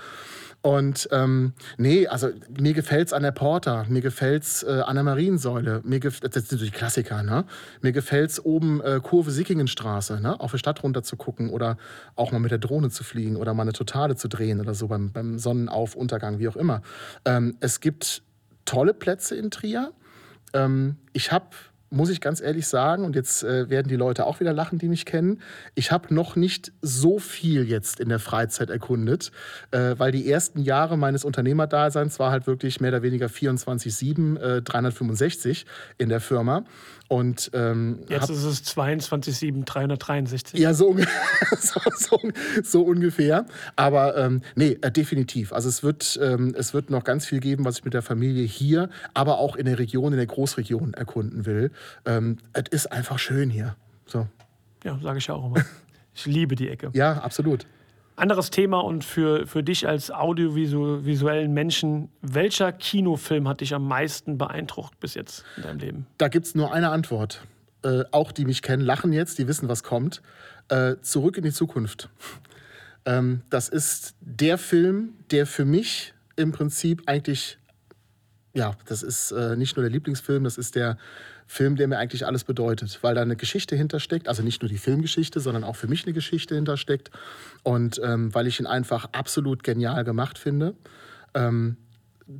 Und 0.66 1.08
ähm, 1.12 1.54
nee, 1.78 2.08
also 2.08 2.30
mir 2.60 2.74
gefällt's 2.74 3.14
an 3.14 3.22
der 3.22 3.32
Porta, 3.32 3.86
mir 3.88 4.02
gefällt's 4.02 4.64
äh, 4.64 4.82
an 4.84 4.96
der 4.96 5.04
Mariensäule, 5.04 5.82
mir 5.84 6.00
gef 6.00 6.22
das 6.22 6.34
sind 6.34 6.58
so 6.58 6.66
die 6.66 6.72
Klassiker, 6.72 7.22
ne? 7.22 7.46
Mir 7.82 7.92
gefällt's 7.92 8.44
oben 8.44 8.82
äh, 8.82 9.00
Kurve 9.00 9.30
Sickingenstraße, 9.30 10.20
ne? 10.20 10.40
Auf 10.40 10.54
die 10.54 10.58
Stadt 10.58 10.82
runter 10.82 11.04
zu 11.04 11.18
gucken 11.18 11.52
oder 11.52 11.78
auch 12.16 12.32
mal 12.32 12.40
mit 12.40 12.50
der 12.50 12.58
Drohne 12.58 12.90
zu 12.90 13.04
fliegen 13.04 13.36
oder 13.36 13.54
mal 13.54 13.62
eine 13.62 13.74
Totale 13.74 14.16
zu 14.16 14.28
drehen 14.28 14.60
oder 14.60 14.74
so 14.74 14.88
beim, 14.88 15.12
beim 15.12 15.38
Sonnenauf, 15.38 15.94
Untergang, 15.94 16.40
wie 16.40 16.48
auch 16.48 16.56
immer. 16.56 16.82
Ähm, 17.26 17.58
es 17.60 17.80
gibt 17.80 18.24
tolle 18.66 18.96
Plätze 18.96 19.36
in 19.36 19.52
Trier. 19.52 19.94
Ähm, 20.54 20.96
ich 21.14 21.32
habe, 21.32 21.46
muss 21.90 22.10
ich 22.10 22.22
ganz 22.22 22.42
ehrlich 22.42 22.68
sagen, 22.68 23.06
und 23.06 23.16
jetzt 23.16 23.44
äh, 23.44 23.70
werden 23.70 23.88
die 23.88 23.96
Leute 23.96 24.26
auch 24.26 24.40
wieder 24.40 24.54
lachen, 24.54 24.80
die 24.80 24.88
mich 24.88 25.06
kennen, 25.06 25.42
ich 25.76 25.92
habe 25.92 26.14
noch 26.14 26.36
nicht 26.36 26.72
so 26.82 27.20
viel 27.20 27.68
jetzt 27.68 28.00
in 28.00 28.10
der 28.10 28.20
Freizeit 28.20 28.70
erkundet, 28.70 29.32
äh, 29.72 29.96
weil 29.98 30.12
die 30.12 30.30
ersten 30.30 30.60
Jahre 30.60 30.98
meines 30.98 31.24
Unternehmerdaseins 31.24 32.20
war 32.20 32.32
halt 32.32 32.48
wirklich 32.48 32.82
mehr 32.82 32.92
oder 32.92 33.04
weniger 33.04 33.28
24-7, 33.28 34.38
äh, 34.38 34.62
365 34.62 35.66
in 35.98 36.10
der 36.10 36.20
Firma. 36.20 36.66
Und 37.08 37.52
ähm, 37.54 38.00
Jetzt 38.10 38.30
ist 38.30 38.44
es 38.44 38.64
22,7, 38.64 39.64
363. 39.64 40.60
ja, 40.60 40.74
so, 40.74 40.98
so, 41.60 41.80
so, 41.96 42.20
so 42.64 42.82
ungefähr. 42.82 43.46
Aber 43.76 44.18
ähm, 44.18 44.42
nee, 44.56 44.78
äh, 44.82 44.92
definitiv. 44.92 45.54
Also 45.54 45.70
es 45.70 45.84
wird, 45.84 46.20
ähm, 46.22 46.56
es 46.58 46.74
wird 46.74 46.90
noch 46.90 47.04
ganz 47.04 47.26
viel 47.26 47.40
geben, 47.40 47.64
was 47.64 47.80
ich 47.80 47.86
mit 47.86 47.94
der 47.94 48.02
Familie 48.02 48.46
hier, 48.46 48.90
aber 49.14 49.38
auch 49.38 49.56
in 49.56 49.66
der 49.66 49.78
Region, 49.78 50.14
in 50.14 50.18
der 50.18 50.26
Großregion 50.26 50.96
erkunden 50.96 51.46
will. 51.46 51.72
Ähm, 52.06 52.38
es 52.54 52.70
ist 52.72 52.92
einfach 52.92 53.20
schön 53.20 53.52
hier. 53.52 53.76
So. 54.08 54.28
Ja, 54.84 54.98
sage 55.02 55.20
ich 55.20 55.28
ja 55.28 55.36
auch 55.36 55.46
immer. 55.46 55.64
Ich 56.18 56.26
liebe 56.26 56.56
die 56.56 56.70
Ecke. 56.70 56.92
Ja, 56.94 57.18
absolut. 57.18 57.68
Anderes 58.18 58.50
Thema 58.50 58.80
und 58.80 59.04
für, 59.04 59.46
für 59.46 59.62
dich 59.62 59.88
als 59.88 60.10
audiovisuellen 60.10 61.54
Menschen, 61.54 62.10
welcher 62.22 62.72
Kinofilm 62.72 63.48
hat 63.48 63.60
dich 63.60 63.74
am 63.74 63.88
meisten 63.88 64.38
beeindruckt 64.38 65.00
bis 65.00 65.16
jetzt 65.16 65.44
in 65.58 65.64
deinem 65.64 65.80
Leben? 65.80 66.08
Da 66.18 66.30
gibt 66.30 66.46
es 66.46 66.56
nur 66.56 66.74
eine 66.74 66.90
Antwort. 66.90 67.44
Äh, 67.84 68.04
auch 68.12 68.32
die 68.32 68.46
mich 68.46 68.62
kennen, 68.62 68.82
lachen 68.84 69.12
jetzt, 69.12 69.38
die 69.38 69.48
wissen, 69.48 69.68
was 69.68 69.84
kommt. 69.84 70.22
Äh, 70.70 70.96
zurück 71.02 71.38
in 71.38 71.44
die 71.44 71.52
Zukunft. 71.52 72.10
Ähm, 73.08 73.44
das 73.52 73.70
ist 73.70 74.16
der 74.20 74.58
Film, 74.58 75.14
der 75.30 75.46
für 75.46 75.64
mich 75.64 76.16
im 76.38 76.52
Prinzip 76.52 77.04
eigentlich, 77.06 77.60
ja, 78.56 78.76
das 78.88 79.04
ist 79.04 79.30
äh, 79.32 79.56
nicht 79.56 79.76
nur 79.76 79.84
der 79.84 79.92
Lieblingsfilm, 79.92 80.44
das 80.44 80.58
ist 80.58 80.74
der 80.74 80.98
Film, 81.48 81.76
der 81.76 81.88
mir 81.88 81.98
eigentlich 81.98 82.26
alles 82.26 82.44
bedeutet, 82.44 83.00
weil 83.02 83.16
da 83.16 83.22
eine 83.22 83.36
Geschichte 83.36 83.76
hintersteckt, 83.76 84.28
also 84.28 84.42
nicht 84.42 84.62
nur 84.62 84.70
die 84.70 84.78
Filmgeschichte, 84.78 85.40
sondern 85.40 85.64
auch 85.64 85.76
für 85.76 85.88
mich 85.88 86.06
eine 86.06 86.14
Geschichte 86.14 86.56
hintersteckt 86.56 87.12
und 87.64 88.02
ähm, 88.04 88.34
weil 88.34 88.48
ich 88.48 88.60
ihn 88.60 88.66
einfach 88.66 89.10
absolut 89.12 89.64
genial 89.64 90.04
gemacht 90.04 90.38
finde. 90.38 90.76
Ähm, 91.34 91.78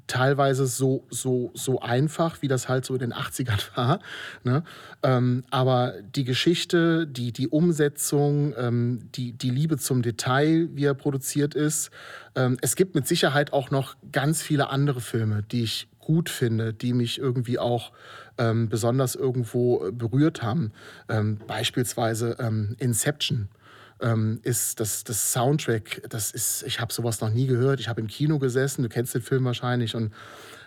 teilweise 0.08 0.66
so, 0.66 1.06
so, 1.10 1.52
so 1.54 1.80
einfach, 1.80 2.42
wie 2.42 2.48
das 2.48 2.68
halt 2.68 2.86
so 2.86 2.94
in 2.96 3.00
den 3.00 3.14
80ern 3.14 3.62
war. 3.76 4.00
Ne? 4.44 4.64
Ähm, 5.04 5.44
aber 5.52 5.94
die 6.16 6.24
Geschichte, 6.24 7.06
die, 7.08 7.32
die 7.32 7.48
Umsetzung, 7.48 8.54
ähm, 8.58 9.10
die, 9.16 9.34
die 9.34 9.50
Liebe 9.50 9.78
zum 9.78 10.02
Detail, 10.02 10.70
wie 10.74 10.86
er 10.86 10.94
produziert 10.94 11.54
ist. 11.54 11.92
Ähm, 12.36 12.58
es 12.62 12.76
gibt 12.76 12.96
mit 12.96 13.08
Sicherheit 13.08 13.54
auch 13.54 13.70
noch 13.70 13.96
ganz 14.12 14.42
viele 14.42 14.70
andere 14.70 15.02
Filme, 15.02 15.44
die 15.44 15.64
ich 15.64 15.88
gut 16.06 16.30
finde, 16.30 16.74
die 16.74 16.94
mich 16.94 17.20
irgendwie 17.20 17.60
auch 17.60 17.92
ähm, 18.38 18.70
besonders 18.70 19.16
irgendwo 19.16 19.88
äh, 19.88 19.92
berührt 19.92 20.42
haben. 20.42 20.72
Ähm, 21.10 21.40
beispielsweise 21.48 22.38
ähm, 22.40 22.78
Inception 22.80 23.50
ähm, 24.00 24.40
ist 24.44 24.80
das, 24.80 25.04
das 25.04 25.34
Soundtrack, 25.34 26.04
das 26.10 26.32
ist, 26.32 26.64
ich 26.64 26.80
habe 26.80 26.94
sowas 26.94 27.20
noch 27.20 27.32
nie 27.32 27.48
gehört. 27.48 27.80
Ich 27.80 27.90
habe 27.90 28.00
im 28.00 28.08
Kino 28.08 28.40
gesessen, 28.40 28.84
du 28.84 28.90
kennst 28.90 29.14
den 29.14 29.22
Film 29.22 29.44
wahrscheinlich 29.46 29.96
und 29.96 30.14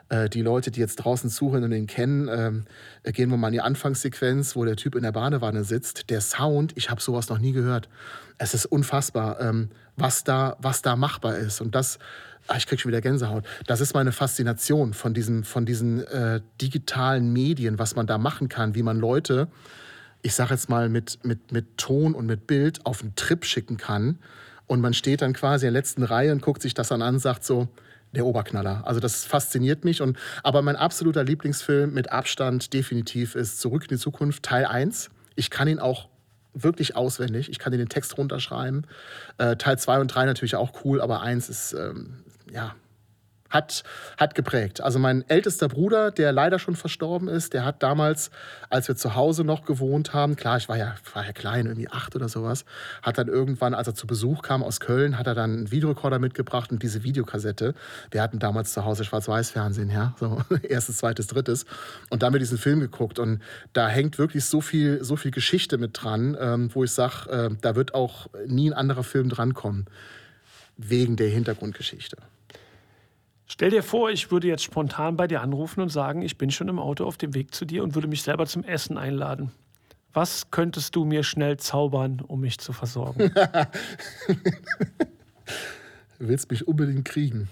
äh, 0.09 0.29
die 0.29 0.43
Leute, 0.43 0.71
die 0.71 0.81
jetzt 0.81 0.97
draußen 0.97 1.31
zuhören 1.31 1.65
und 1.65 1.71
den 1.71 1.87
kennen, 1.87 2.29
ähm, 2.29 2.65
äh, 3.03 3.13
gehen 3.13 3.31
wir 3.31 3.37
mal 3.37 3.49
in 3.49 3.55
die 3.55 3.61
Anfangssequenz, 3.61 4.57
wo 4.57 4.65
der 4.65 4.77
Typ 4.77 4.95
in 4.95 5.03
der 5.03 5.13
Badewanne 5.13 5.65
sitzt. 5.65 6.11
Der 6.11 6.21
Sound, 6.21 6.73
ich 6.77 6.91
habe 6.91 7.01
sowas 7.01 7.29
noch 7.29 7.39
nie 7.39 7.53
gehört. 7.53 7.89
Es 8.39 8.55
ist 8.55 8.67
unfassbar, 8.67 9.41
ähm, 9.41 9.71
was, 9.97 10.25
da, 10.25 10.57
was 10.61 10.83
da 10.83 10.97
machbar 10.97 11.37
ist. 11.37 11.61
Und 11.61 11.75
das, 11.75 11.99
ah, 12.47 12.57
ich 12.57 12.67
krieg 12.67 12.81
schon 12.81 12.91
wieder 12.91 13.01
Gänsehaut. 13.01 13.45
Das 13.67 13.81
ist 13.81 13.95
meine 13.95 14.13
Faszination 14.13 14.95
von 14.95 15.15
diesen, 15.15 15.45
von 15.45 15.67
diesen 15.67 16.07
äh, 16.07 16.41
digitalen 16.61 17.33
Medien, 17.33 17.79
was 17.79 17.97
man 17.97 18.07
da 18.07 18.19
machen 18.19 18.49
kann, 18.49 18.75
wie 18.75 18.83
man 18.83 18.99
Leute 18.99 19.49
ich 20.23 20.35
sage 20.35 20.55
jetzt 20.55 20.69
mal, 20.69 20.89
mit, 20.89 21.25
mit, 21.25 21.53
mit 21.53 21.79
Ton 21.79 22.15
und 22.15 22.27
mit 22.27 22.47
Bild 22.47 22.85
auf 22.87 23.03
einen 23.03 23.15
Trip 23.15 23.45
schicken 23.45 23.77
kann. 23.77 24.19
Und 24.67 24.81
man 24.81 24.93
steht 24.93 25.23
dann 25.23 25.33
quasi 25.33 25.67
in 25.67 25.73
der 25.73 25.81
letzten 25.81 26.03
Reihe 26.03 26.33
und 26.33 26.43
guckt 26.43 26.63
sich 26.63 26.75
das 26.75 26.93
an 26.93 27.03
und 27.03 27.19
sagt 27.21 27.45
so, 27.45 27.69
der 28.13 28.27
Oberknaller. 28.27 28.83
Also 28.87 29.01
das 29.01 29.25
fasziniert 29.25 29.85
mich. 29.85 30.01
Und, 30.03 30.19
aber 30.43 30.63
mein 30.63 30.77
absoluter 30.77 31.25
Lieblingsfilm 31.25 31.93
mit 31.93 32.11
Abstand 32.11 32.73
definitiv 32.73 33.35
ist 33.35 33.61
Zurück 33.61 33.83
in 33.83 33.97
die 33.97 33.99
Zukunft, 33.99 34.43
Teil 34.43 34.65
1. 34.65 35.11
Ich 35.37 35.51
kann 35.51 35.69
ihn 35.69 35.79
auch 35.79 36.09
wirklich 36.55 36.97
auswendig. 36.97 37.51
Ich 37.51 37.59
kann 37.59 37.73
den 37.73 37.89
Text 37.89 38.17
runterschreiben. 38.17 38.87
Äh, 39.39 39.57
Teil 39.57 39.79
2 39.79 40.01
und 40.01 40.09
3 40.09 40.25
natürlich 40.25 40.57
auch 40.57 40.85
cool, 40.85 41.01
aber 41.01 41.21
1 41.21 41.49
ist, 41.49 41.73
ähm, 41.75 42.25
ja, 42.51 42.75
hat, 43.51 43.83
hat 44.17 44.35
geprägt. 44.35 44.81
Also 44.81 44.99
mein 44.99 45.29
ältester 45.29 45.69
Bruder, 45.69 46.11
der 46.11 46.33
leider 46.33 46.59
schon 46.59 46.77
verstorben 46.77 47.29
ist, 47.29 47.55
der 47.55 47.65
hat 47.65 47.83
damals, 47.83 48.31
als 48.71 48.89
wir 48.89 48.97
zu 48.97 49.15
Hause 49.15 49.45
noch 49.45 49.65
gewohnt 49.65 50.13
haben, 50.13 50.37
klar, 50.37 50.57
ich 50.59 50.69
war 50.69 50.77
ja, 50.77 50.95
war 51.15 51.25
ja 51.25 51.33
klein, 51.33 51.67
irgendwie 51.67 51.89
acht 51.89 52.15
oder 52.15 52.29
sowas, 52.29 52.65
hat 53.03 53.19
dann 53.19 53.29
irgendwann, 53.29 53.75
als 53.75 53.89
er 53.89 53.95
zu 53.95 54.07
Besuch 54.07 54.43
kam 54.43 54.63
aus 54.63 54.81
Köln, 54.81 55.19
hat 55.19 55.27
er 55.27 55.35
dann 55.35 55.51
einen 55.51 55.71
Videorekorder 55.71 56.19
mitgebracht 56.19 56.71
und 56.71 56.83
diese 56.83 57.03
Videokassette. 57.03 57.75
Wir 58.11 58.23
hatten 58.23 58.39
damals 58.39 58.73
zu 58.73 58.85
Hause 58.85 59.05
Schwarz-Weiß-Fernsehen, 59.05 59.91
ja, 59.91 60.15
so 60.19 60.43
erstes, 60.63 60.99
zweites, 60.99 61.27
drittes. 61.27 61.65
Und 62.11 62.23
da 62.23 62.27
haben 62.27 62.35
wir 62.35 62.41
diesen 62.41 62.59
Film 62.59 62.81
geguckt 62.81 63.19
und 63.19 63.41
da 63.73 63.89
hängt 63.89 64.19
wirklich 64.19 64.45
so 64.45 64.61
viel, 64.61 65.03
so 65.03 65.17
viel 65.17 65.31
Geschichte 65.31 65.79
mit 65.79 66.03
dran, 66.03 66.37
ähm, 66.39 66.71
wo 66.75 66.85
ich 66.85 66.93
sage, 66.93 67.31
äh, 67.31 67.51
da 67.61 67.77
wird 67.77 67.95
auch 67.95 68.29
nie 68.47 68.71
ein 68.71 68.75
anderer 68.75 69.05
Film 69.05 69.29
drankommen. 69.29 69.87
Wegen 70.77 71.17
der 71.17 71.29
Hintergrundgeschichte. 71.29 72.19
Stell 73.51 73.71
dir 73.71 73.83
vor, 73.83 74.11
ich 74.11 74.31
würde 74.31 74.47
jetzt 74.47 74.63
spontan 74.63 75.17
bei 75.17 75.27
dir 75.27 75.41
anrufen 75.41 75.81
und 75.81 75.89
sagen, 75.89 76.21
ich 76.21 76.37
bin 76.37 76.51
schon 76.51 76.69
im 76.69 76.79
Auto 76.79 77.07
auf 77.07 77.17
dem 77.17 77.35
Weg 77.35 77.55
zu 77.55 77.65
dir 77.65 77.83
und 77.83 77.95
würde 77.95 78.07
mich 78.07 78.23
selber 78.23 78.47
zum 78.47 78.63
Essen 78.63 78.99
einladen. 78.99 79.51
Was 80.13 80.51
könntest 80.51 80.95
du 80.97 81.05
mir 81.05 81.23
schnell 81.23 81.57
zaubern, 81.57 82.21
um 82.21 82.41
mich 82.41 82.59
zu 82.59 82.73
versorgen? 82.73 83.33
Du 86.19 86.29
willst 86.29 86.51
mich 86.51 86.69
unbedingt 86.69 87.07
kriegen. 87.07 87.49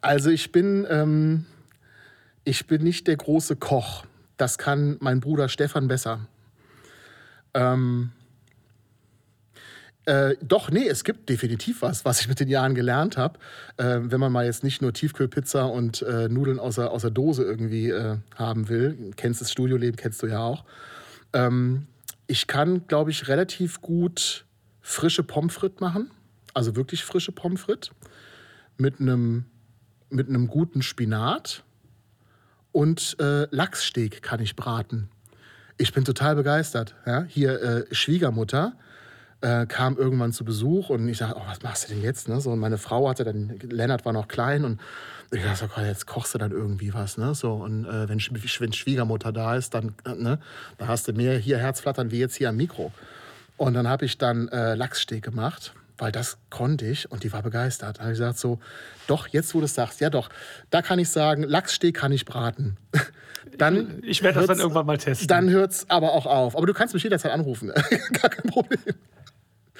Also 0.00 0.30
ich 0.30 0.52
bin, 0.52 0.86
ähm, 0.90 1.46
ich 2.44 2.66
bin 2.66 2.82
nicht 2.82 3.06
der 3.06 3.16
große 3.16 3.56
Koch. 3.56 4.04
Das 4.36 4.58
kann 4.58 4.96
mein 5.00 5.20
Bruder 5.20 5.48
Stefan 5.48 5.88
besser. 5.88 6.20
Ähm, 7.54 8.12
äh, 10.06 10.36
doch, 10.42 10.70
nee, 10.70 10.86
es 10.86 11.02
gibt 11.02 11.28
definitiv 11.30 11.82
was, 11.82 12.04
was 12.04 12.20
ich 12.20 12.28
mit 12.28 12.38
den 12.38 12.48
Jahren 12.48 12.74
gelernt 12.74 13.16
habe. 13.16 13.38
Äh, 13.78 14.00
wenn 14.02 14.20
man 14.20 14.32
mal 14.32 14.44
jetzt 14.44 14.62
nicht 14.62 14.82
nur 14.82 14.92
Tiefkühlpizza 14.92 15.64
und 15.64 16.02
äh, 16.02 16.28
Nudeln 16.28 16.58
aus 16.58 16.76
der, 16.76 17.10
Dose 17.10 17.42
irgendwie 17.42 17.90
äh, 17.90 18.18
haben 18.34 18.68
will. 18.68 19.12
Kennst 19.16 19.40
das 19.40 19.50
Studioleben, 19.50 19.96
kennst 19.96 20.22
du 20.22 20.26
ja 20.26 20.40
auch. 20.40 20.64
Ähm, 21.32 21.86
ich 22.26 22.46
kann, 22.46 22.86
glaube 22.86 23.10
ich, 23.10 23.28
relativ 23.28 23.80
gut 23.80 24.44
frische 24.82 25.22
Pommes 25.22 25.54
frites 25.54 25.80
machen. 25.80 26.10
also 26.52 26.76
wirklich 26.76 27.04
frische 27.04 27.32
Pommes 27.32 27.62
frites, 27.62 27.90
mit 28.76 29.00
einem, 29.00 29.46
mit 30.10 30.28
einem 30.28 30.48
guten 30.48 30.82
Spinat 30.82 31.64
und 32.72 33.16
äh, 33.20 33.46
Lachssteak 33.54 34.22
kann 34.22 34.40
ich 34.40 34.56
braten. 34.56 35.08
Ich 35.78 35.92
bin 35.92 36.04
total 36.04 36.36
begeistert. 36.36 36.94
Ja? 37.06 37.24
Hier 37.24 37.62
äh, 37.62 37.94
Schwiegermutter 37.94 38.74
äh, 39.40 39.66
kam 39.66 39.96
irgendwann 39.96 40.32
zu 40.32 40.44
Besuch 40.44 40.90
und 40.90 41.08
ich 41.08 41.18
dachte, 41.18 41.36
oh, 41.38 41.42
was 41.46 41.62
machst 41.62 41.88
du 41.88 41.94
denn 41.94 42.02
jetzt? 42.02 42.28
Ne? 42.28 42.40
So, 42.40 42.50
und 42.50 42.58
meine 42.58 42.78
Frau 42.78 43.08
hatte 43.08 43.24
dann, 43.24 43.58
Lennart 43.62 44.04
war 44.04 44.12
noch 44.12 44.28
klein 44.28 44.64
und 44.64 44.80
ich 45.32 45.42
dachte, 45.42 45.68
oh, 45.76 45.80
jetzt 45.80 46.06
kochst 46.06 46.34
du 46.34 46.38
dann 46.38 46.52
irgendwie 46.52 46.94
was. 46.94 47.18
Ne? 47.18 47.34
So, 47.34 47.54
und 47.54 47.84
äh, 47.86 48.08
wenn, 48.08 48.18
wenn 48.18 48.72
Schwiegermutter 48.72 49.32
da 49.32 49.56
ist, 49.56 49.74
dann 49.74 49.94
äh, 50.04 50.14
ne? 50.14 50.38
da 50.78 50.86
hast 50.86 51.08
du 51.08 51.12
mehr 51.12 51.38
hier 51.38 51.58
Herzflattern 51.58 52.10
wie 52.10 52.18
jetzt 52.18 52.36
hier 52.36 52.48
am 52.48 52.56
Mikro. 52.56 52.92
Und 53.56 53.74
dann 53.74 53.88
habe 53.88 54.04
ich 54.04 54.18
dann 54.18 54.48
äh, 54.48 54.74
Lachssteak 54.74 55.22
gemacht 55.22 55.74
weil 55.98 56.12
das 56.12 56.38
konnte 56.50 56.86
ich 56.86 57.10
und 57.10 57.24
die 57.24 57.32
war 57.32 57.42
begeistert. 57.42 57.98
Da 57.98 58.02
habe 58.02 58.12
ich 58.12 58.18
gesagt 58.18 58.38
so, 58.38 58.58
doch, 59.06 59.28
jetzt 59.28 59.54
wo 59.54 59.60
du 59.60 59.66
es 59.66 59.74
sagst, 59.74 60.00
ja 60.00 60.10
doch, 60.10 60.28
da 60.70 60.82
kann 60.82 60.98
ich 60.98 61.08
sagen, 61.08 61.42
Lachssteak 61.42 61.96
kann 61.96 62.12
ich 62.12 62.24
braten. 62.24 62.76
dann 63.58 64.02
ich 64.02 64.22
werde 64.22 64.40
das 64.40 64.48
dann 64.48 64.58
irgendwann 64.58 64.86
mal 64.86 64.98
testen. 64.98 65.28
Dann 65.28 65.50
hört 65.50 65.72
es 65.72 65.90
aber 65.90 66.12
auch 66.12 66.26
auf. 66.26 66.56
Aber 66.56 66.66
du 66.66 66.74
kannst 66.74 66.94
mich 66.94 67.02
jederzeit 67.02 67.32
anrufen, 67.32 67.68
gar 68.20 68.30
kein 68.30 68.50
Problem. 68.50 68.94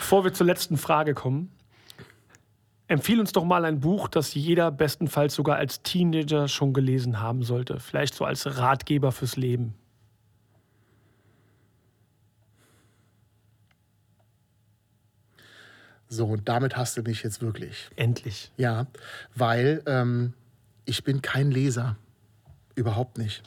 Bevor 0.05 0.23
wir 0.23 0.35
zur 0.35 0.45
letzten 0.45 0.77
Frage 0.77 1.15
kommen, 1.15 1.51
empfiehl 2.89 3.19
uns 3.21 3.33
doch 3.33 3.43
mal 3.43 3.65
ein 3.65 3.81
Buch, 3.81 4.07
das 4.07 4.35
jeder 4.35 4.71
bestenfalls 4.71 5.35
sogar 5.35 5.57
als 5.57 5.83
Teenager 5.83 6.47
schon 6.47 6.75
gelesen 6.75 7.21
haben 7.21 7.43
sollte. 7.43 7.81
Vielleicht 7.81 8.13
so 8.15 8.27
als 8.27 8.59
Ratgeber 8.59 9.13
fürs 9.13 9.37
Leben. 9.37 9.73
So, 16.09 16.27
und 16.27 16.51
damit 16.51 16.77
hast 16.77 16.99
du 16.99 17.03
mich 17.03 17.23
jetzt 17.23 17.41
wirklich. 17.41 17.89
Endlich. 17.97 18.53
Ja, 18.59 18.87
weil 19.35 19.83
ähm, 19.87 20.35
ich 20.85 21.03
bin 21.03 21.23
kein 21.23 21.51
Leser. 21.51 21.97
Überhaupt 22.75 23.17
nicht. 23.17 23.43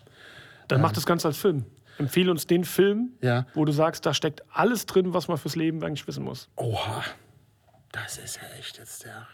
Dann 0.68 0.80
ähm, 0.80 0.82
mach 0.82 0.92
das 0.92 1.06
Ganze 1.06 1.28
als 1.28 1.38
Film. 1.38 1.66
Empfehle 1.98 2.32
uns 2.32 2.48
den 2.48 2.64
Film, 2.64 3.14
ja. 3.22 3.48
wo 3.54 3.66
du 3.66 3.72
sagst, 3.72 4.06
da 4.06 4.14
steckt 4.14 4.44
alles 4.52 4.86
drin, 4.86 5.14
was 5.14 5.28
man 5.28 5.38
fürs 5.38 5.56
Leben 5.56 5.84
eigentlich 5.84 6.08
wissen 6.08 6.24
muss. 6.24 6.50
Oha, 6.56 7.04
das 7.92 8.18
ist 8.18 8.38
ja 8.38 8.58
echt 8.60 8.78
jetzt 8.78 9.04
der. 9.06 9.28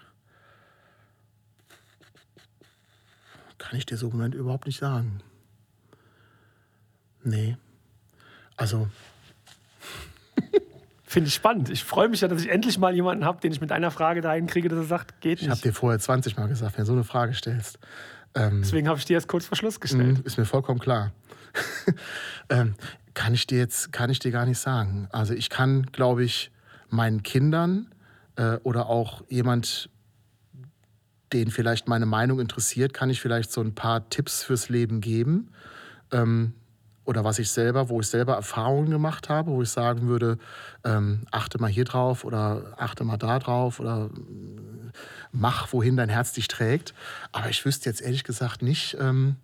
Kann 3.58 3.78
ich 3.78 3.86
dir 3.86 3.98
so 3.98 4.08
im 4.08 4.14
Moment 4.14 4.36
überhaupt 4.36 4.66
nicht 4.66 4.80
sagen. 4.80 5.22
Nee. 7.24 7.58
Also, 8.58 8.88
Finde 11.06 11.28
ich 11.28 11.36
spannend. 11.36 11.70
Ich 11.70 11.84
freue 11.84 12.10
mich 12.10 12.22
ja, 12.22 12.28
dass 12.28 12.42
ich 12.42 12.50
endlich 12.50 12.80
mal 12.80 12.94
jemanden 12.96 13.24
habe, 13.24 13.40
den 13.40 13.52
ich 13.52 13.62
mit 13.62 13.72
einer 13.72 13.92
Frage 13.92 14.22
dahin 14.22 14.48
kriege, 14.48 14.68
dass 14.68 14.80
er 14.80 14.86
sagt, 14.86 15.22
geht 15.22 15.42
nicht. 15.42 15.44
Ich 15.44 15.50
habe 15.50 15.62
dir 15.62 15.72
vorher 15.72 16.00
20 16.00 16.38
Mal 16.38 16.48
gesagt, 16.48 16.76
wenn 16.76 16.84
du 16.84 16.88
so 16.88 16.94
eine 16.94 17.04
Frage 17.04 17.36
stellst. 17.36 17.78
Ähm, 18.36 18.62
Deswegen 18.64 18.88
habe 18.88 18.98
ich 18.98 19.06
dir 19.06 19.14
erst 19.14 19.28
kurz 19.28 19.46
vor 19.46 19.56
Schluss 19.56 19.80
gestellt. 19.80 20.20
Ist 20.20 20.40
mir 20.40 20.46
vollkommen 20.46 20.80
klar. 20.80 21.12
ähm, 22.50 22.76
kann 23.14 23.34
ich 23.34 23.48
dir 23.48 23.60
jetzt 23.60 23.92
kann 23.92 24.10
ich 24.10 24.20
dir 24.20 24.32
gar 24.32 24.46
nicht 24.46 24.60
sagen. 24.60 25.08
Also 25.12 25.34
ich 25.34 25.50
kann, 25.50 25.84
glaube 25.92 26.24
ich, 26.24 26.52
meinen 26.90 27.24
Kindern 27.24 27.94
äh, 28.36 28.58
oder 28.64 28.88
auch 28.88 29.24
jemand, 29.30 29.90
den 31.32 31.52
vielleicht 31.52 31.88
meine 31.88 32.06
Meinung 32.06 32.40
interessiert, 32.40 32.94
kann 32.94 33.10
ich 33.10 33.22
vielleicht 33.22 33.52
so 33.52 33.62
ein 33.62 33.76
paar 33.76 34.10
Tipps 34.10 34.44
fürs 34.44 34.70
Leben 34.70 35.02
geben. 35.02 35.52
Ähm, 36.12 36.54
oder 37.06 37.26
was 37.26 37.38
ich 37.40 37.52
selber, 37.52 37.90
wo 37.90 38.00
ich 38.00 38.08
selber 38.08 38.36
Erfahrungen 38.36 38.90
gemacht 38.90 39.28
habe, 39.28 39.52
wo 39.52 39.62
ich 39.62 39.70
sagen 39.70 40.08
würde, 40.08 40.38
ähm, 40.86 41.26
achte 41.32 41.60
mal 41.60 41.70
hier 41.70 41.84
drauf 41.84 42.24
oder 42.24 42.76
achte 42.78 43.04
mal 43.04 43.18
da 43.18 43.40
drauf 43.40 43.80
oder 43.80 44.10
mach, 45.32 45.74
wohin 45.74 45.98
dein 45.98 46.08
Herz 46.08 46.32
dich 46.32 46.48
trägt. 46.48 46.94
Aber 47.34 47.50
ich 47.50 47.66
wüsste 47.66 47.90
jetzt 47.90 48.02
ehrlich 48.02 48.24
gesagt 48.24 48.62
nicht, 48.62 48.96
ähm, 49.02 49.36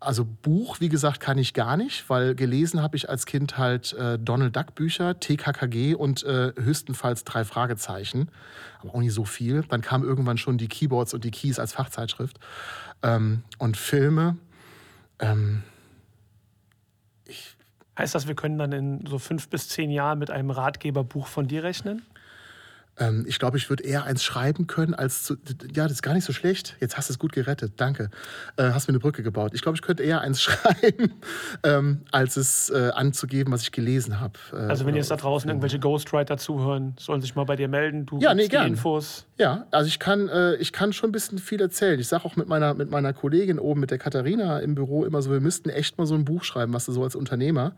also 0.00 0.24
Buch, 0.24 0.80
wie 0.80 0.88
gesagt, 0.88 1.20
kann 1.20 1.38
ich 1.38 1.54
gar 1.54 1.76
nicht, 1.76 2.08
weil 2.08 2.34
gelesen 2.34 2.82
habe 2.82 2.96
ich 2.96 3.08
als 3.08 3.26
Kind 3.26 3.58
halt 3.58 3.92
äh, 3.94 4.18
Donald 4.18 4.54
Duck 4.54 4.74
Bücher, 4.74 5.18
TKKG 5.18 5.94
und 5.94 6.22
äh, 6.22 6.52
höchstenfalls 6.56 7.24
drei 7.24 7.44
Fragezeichen, 7.44 8.30
aber 8.80 8.94
auch 8.94 9.00
nicht 9.00 9.12
so 9.12 9.24
viel. 9.24 9.62
Dann 9.68 9.80
kamen 9.80 10.04
irgendwann 10.04 10.38
schon 10.38 10.58
die 10.58 10.68
Keyboards 10.68 11.14
und 11.14 11.24
die 11.24 11.30
Keys 11.30 11.58
als 11.58 11.72
Fachzeitschrift 11.72 12.38
ähm, 13.02 13.42
und 13.58 13.76
Filme. 13.76 14.36
Ähm, 15.18 15.62
Heißt 17.98 18.14
das, 18.14 18.28
wir 18.28 18.36
können 18.36 18.58
dann 18.58 18.70
in 18.70 19.06
so 19.06 19.18
fünf 19.18 19.48
bis 19.48 19.68
zehn 19.68 19.90
Jahren 19.90 20.20
mit 20.20 20.30
einem 20.30 20.50
Ratgeberbuch 20.50 21.26
von 21.26 21.48
dir 21.48 21.64
rechnen? 21.64 22.02
Ähm, 22.98 23.24
ich 23.28 23.38
glaube, 23.38 23.56
ich 23.56 23.68
würde 23.70 23.84
eher 23.84 24.04
eins 24.04 24.24
schreiben 24.24 24.66
können, 24.66 24.94
als 24.94 25.22
zu. 25.22 25.36
Ja, 25.74 25.84
das 25.84 25.92
ist 25.92 26.02
gar 26.02 26.14
nicht 26.14 26.24
so 26.24 26.32
schlecht. 26.32 26.76
Jetzt 26.80 26.96
hast 26.96 27.08
du 27.08 27.12
es 27.12 27.18
gut 27.18 27.32
gerettet. 27.32 27.74
Danke. 27.76 28.10
Äh, 28.56 28.70
hast 28.70 28.88
mir 28.88 28.92
eine 28.92 28.98
Brücke 28.98 29.22
gebaut. 29.22 29.52
Ich 29.54 29.62
glaube, 29.62 29.76
ich 29.76 29.82
könnte 29.82 30.02
eher 30.02 30.20
eins 30.20 30.42
schreiben, 30.42 31.14
ähm, 31.62 32.02
als 32.10 32.36
es 32.36 32.70
äh, 32.70 32.90
anzugeben, 32.94 33.52
was 33.52 33.62
ich 33.62 33.72
gelesen 33.72 34.20
habe. 34.20 34.38
Äh, 34.52 34.56
also, 34.56 34.86
wenn 34.86 34.94
jetzt 34.94 35.10
da 35.10 35.16
draußen 35.16 35.48
irgendwelche 35.48 35.78
Ghostwriter 35.78 36.38
zuhören, 36.38 36.94
sollen 36.98 37.20
sich 37.20 37.34
mal 37.34 37.44
bei 37.44 37.56
dir 37.56 37.68
melden. 37.68 38.06
Du 38.06 38.18
ja, 38.18 38.34
nee, 38.34 38.42
die 38.42 38.48
gern. 38.48 38.68
Infos. 38.68 39.26
Ja, 39.38 39.66
also 39.70 39.88
ich 39.88 39.98
kann, 39.98 40.28
äh, 40.28 40.54
ich 40.56 40.72
kann 40.72 40.92
schon 40.92 41.10
ein 41.10 41.12
bisschen 41.12 41.38
viel 41.38 41.60
erzählen. 41.60 41.98
Ich 42.00 42.08
sage 42.08 42.24
auch 42.24 42.36
mit 42.36 42.48
meiner, 42.48 42.74
mit 42.74 42.90
meiner 42.90 43.12
Kollegin 43.12 43.58
oben, 43.58 43.80
mit 43.80 43.90
der 43.90 43.98
Katharina 43.98 44.58
im 44.58 44.74
Büro 44.74 45.04
immer 45.04 45.22
so, 45.22 45.30
wir 45.30 45.40
müssten 45.40 45.70
echt 45.70 45.98
mal 45.98 46.06
so 46.06 46.14
ein 46.14 46.24
Buch 46.24 46.44
schreiben, 46.44 46.72
was 46.72 46.86
du 46.86 46.92
so 46.92 47.02
als 47.04 47.14
Unternehmer 47.14 47.74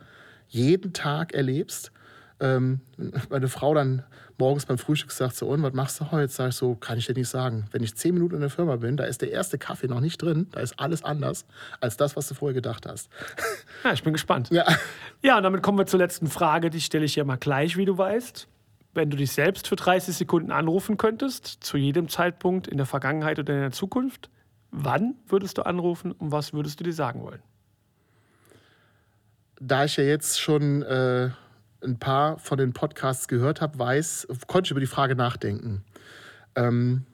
jeden 0.49 0.93
Tag 0.93 1.33
erlebst. 1.33 1.93
Ähm, 2.41 2.81
meine 3.29 3.49
Frau 3.49 3.75
dann 3.75 4.03
morgens 4.39 4.67
beim 4.67 4.79
Frühstück 4.79 5.13
sagt 5.13 5.37
so, 5.37 5.47
und 5.47 5.63
was 5.63 5.73
machst 5.75 6.01
du 6.01 6.11
heute? 6.11 6.33
Sag 6.33 6.49
ich 6.49 6.55
so, 6.55 6.75
kann 6.75 6.99
ich 6.99 7.07
dir 7.07 7.15
nicht 7.15 7.29
sagen. 7.29 7.67
Wenn 7.71 7.83
ich 7.83 7.95
zehn 7.95 8.15
Minuten 8.15 8.37
in 8.37 8.41
der 8.41 8.51
Firma 8.51 8.77
bin, 8.77 8.97
da 8.97 9.05
ist 9.05 9.21
der 9.21 9.31
erste 9.31 9.59
Kaffee 9.59 9.87
noch 9.87 10.01
nicht 10.01 10.23
drin, 10.23 10.49
da 10.53 10.61
ist 10.61 10.79
alles 10.79 11.05
anders 11.05 11.45
als 11.81 11.97
das, 11.97 12.17
was 12.17 12.29
du 12.29 12.35
vorher 12.35 12.55
gedacht 12.55 12.87
hast. 12.87 13.11
Ja, 13.83 13.95
ich 13.95 14.03
bin 14.03 14.13
gespannt. 14.13 14.51
Ja, 14.51 14.67
ja 15.23 15.39
und 15.39 15.43
damit 15.43 15.63
kommen 15.63 15.79
wir 15.79 15.87
zur 15.87 15.99
letzten 16.01 16.27
Frage, 16.27 16.69
die 16.69 16.83
stelle 16.83 17.07
ich 17.07 17.17
ja 17.17 17.25
mal 17.25 17.37
gleich, 17.37 17.79
wie 17.79 17.87
du 17.87 17.97
weißt. 17.97 18.47
Wenn 18.93 19.09
du 19.09 19.17
dich 19.17 19.33
selbst 19.33 19.69
für 19.69 19.77
30 19.77 20.15
Sekunden 20.15 20.51
anrufen 20.51 20.99
könntest, 20.99 21.47
zu 21.61 21.79
jedem 21.79 22.11
Zeitpunkt 22.11 22.69
in 22.69 22.77
der 22.77 22.85
Vergangenheit 22.85 23.39
oder 23.39 23.55
in 23.55 23.61
der 23.61 23.73
Zukunft, 23.73 24.29
wann 24.71 25.15
würdest 25.29 25.57
du 25.57 25.63
anrufen 25.63 26.13
und 26.13 26.31
was 26.31 26.53
würdest 26.53 26.79
du 26.81 26.85
dir 26.85 26.93
sagen 26.93 27.23
wollen? 27.23 27.41
da 29.61 29.85
ich 29.85 29.97
ja 29.97 30.05
jetzt 30.05 30.41
schon 30.41 30.83
äh, 30.83 31.31
ein 31.83 31.99
paar 31.99 32.39
von 32.39 32.59
den 32.59 32.73
Podcasts 32.73 33.29
gehört 33.29 33.61
habe, 33.61 33.79
weiß, 33.79 34.29
konnte 34.47 34.69
ich 34.69 34.71
über 34.71 34.81
die 34.81 34.87
Frage 34.87 35.15
nachdenken. 35.15 35.85
Ähm, 36.55 37.05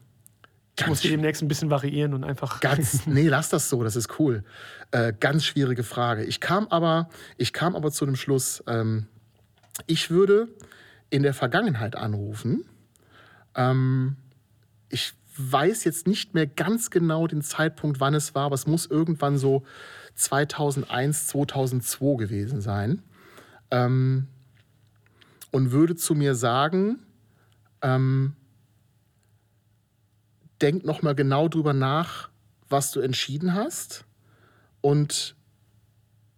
ich 0.78 0.86
muss 0.86 1.00
die 1.00 1.08
demnächst 1.08 1.42
ein 1.42 1.48
bisschen 1.48 1.70
variieren 1.70 2.12
und 2.12 2.24
einfach. 2.24 2.60
Ganz, 2.60 3.06
nee, 3.06 3.28
lass 3.28 3.48
das 3.48 3.70
so, 3.70 3.82
das 3.82 3.96
ist 3.96 4.18
cool. 4.18 4.44
Äh, 4.90 5.12
ganz 5.18 5.44
schwierige 5.44 5.82
Frage. 5.82 6.24
Ich 6.24 6.40
kam 6.40 6.66
aber, 6.68 7.08
ich 7.38 7.52
kam 7.52 7.74
aber 7.74 7.90
zu 7.90 8.04
dem 8.04 8.16
Schluss, 8.16 8.62
ähm, 8.66 9.06
ich 9.86 10.10
würde 10.10 10.48
in 11.10 11.22
der 11.22 11.34
Vergangenheit 11.34 11.96
anrufen. 11.96 12.64
Ähm, 13.54 14.16
ich 14.88 15.14
weiß 15.38 15.84
jetzt 15.84 16.06
nicht 16.06 16.34
mehr 16.34 16.46
ganz 16.46 16.90
genau 16.90 17.26
den 17.26 17.42
Zeitpunkt, 17.42 18.00
wann 18.00 18.14
es 18.14 18.34
war, 18.34 18.44
aber 18.44 18.54
es 18.54 18.66
muss 18.66 18.86
irgendwann 18.86 19.38
so 19.38 19.64
2001, 20.14 21.28
2002 21.28 22.16
gewesen 22.16 22.60
sein. 22.60 23.02
Ähm, 23.70 24.28
und 25.56 25.72
würde 25.72 25.96
zu 25.96 26.14
mir 26.14 26.34
sagen, 26.34 26.98
ähm, 27.80 28.36
denk 30.60 30.84
noch 30.84 31.00
mal 31.00 31.14
genau 31.14 31.48
drüber 31.48 31.72
nach, 31.72 32.28
was 32.68 32.90
du 32.90 33.00
entschieden 33.00 33.54
hast 33.54 34.04
und 34.82 35.34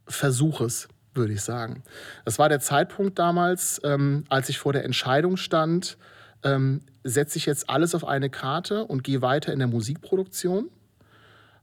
versuch 0.07 0.61
es, 0.61 0.87
würde 1.15 1.33
ich 1.33 1.41
sagen. 1.41 1.83
Das 2.25 2.39
war 2.39 2.49
der 2.49 2.61
Zeitpunkt 2.61 3.19
damals, 3.19 3.81
ähm, 3.83 4.23
als 4.29 4.51
ich 4.51 4.61
vor 4.61 4.73
der 4.73 4.85
Entscheidung 4.85 5.37
stand, 5.37 5.99
ähm, 6.45 6.83
setze 7.03 7.39
ich 7.39 7.47
jetzt 7.47 7.69
alles 7.69 7.97
auf 7.97 8.05
eine 8.05 8.31
Karte 8.31 8.85
und 8.85 9.03
gehe 9.03 9.21
weiter 9.21 9.53
in 9.53 9.59
der 9.59 9.67
Musikproduktion 9.67 10.71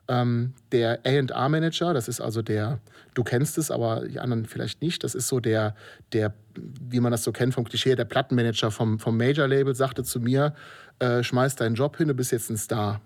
ähm, 0.07 0.53
der 0.71 0.99
A&R-Manager, 1.05 1.93
das 1.93 2.07
ist 2.07 2.21
also 2.21 2.41
der, 2.41 2.79
du 3.13 3.23
kennst 3.23 3.57
es, 3.57 3.71
aber 3.71 4.07
die 4.07 4.19
anderen 4.19 4.45
vielleicht 4.45 4.81
nicht, 4.81 5.03
das 5.03 5.15
ist 5.15 5.27
so 5.27 5.39
der, 5.39 5.75
der 6.13 6.33
wie 6.57 6.99
man 6.99 7.11
das 7.11 7.23
so 7.23 7.31
kennt 7.31 7.53
vom 7.53 7.65
Klischee, 7.65 7.95
der 7.95 8.05
Plattenmanager 8.05 8.71
vom, 8.71 8.99
vom 8.99 9.17
Major-Label, 9.17 9.75
sagte 9.75 10.03
zu 10.03 10.19
mir, 10.19 10.53
äh, 10.99 11.23
schmeiß 11.23 11.55
deinen 11.55 11.75
Job 11.75 11.97
hin, 11.97 12.07
du 12.07 12.13
bist 12.13 12.31
jetzt 12.31 12.49
ein 12.49 12.57
Star. 12.57 13.01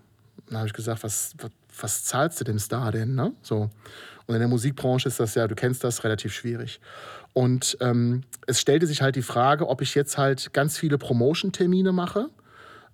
Dann 0.48 0.58
habe 0.58 0.68
ich 0.68 0.74
gesagt, 0.74 1.04
was, 1.04 1.34
was, 1.38 1.52
was, 1.80 2.04
zahlst 2.04 2.40
du 2.40 2.44
dem 2.44 2.60
Star 2.60 2.92
denn? 2.92 3.16
Ne? 3.16 3.34
So. 3.42 3.70
Und 4.28 4.36
in 4.36 4.40
der 4.40 4.48
Musikbranche 4.48 5.08
ist 5.08 5.20
das 5.20 5.36
ja, 5.36 5.48
du 5.48 5.56
kennst 5.56 5.84
das, 5.84 6.04
relativ 6.04 6.34
schwierig. 6.34 6.80
Und 7.34 7.78
ähm, 7.82 8.24
es 8.48 8.60
stellte 8.60 8.86
sich 8.86 9.02
halt 9.02 9.16
die 9.16 9.22
Frage, 9.22 9.68
ob 9.68 9.82
ich 9.82 9.96
jetzt 9.96 10.18
halt 10.18 10.54
ganz 10.54 10.78
viele 10.78 10.98
Promotion-Termine 10.98 11.92
mache 11.92 12.30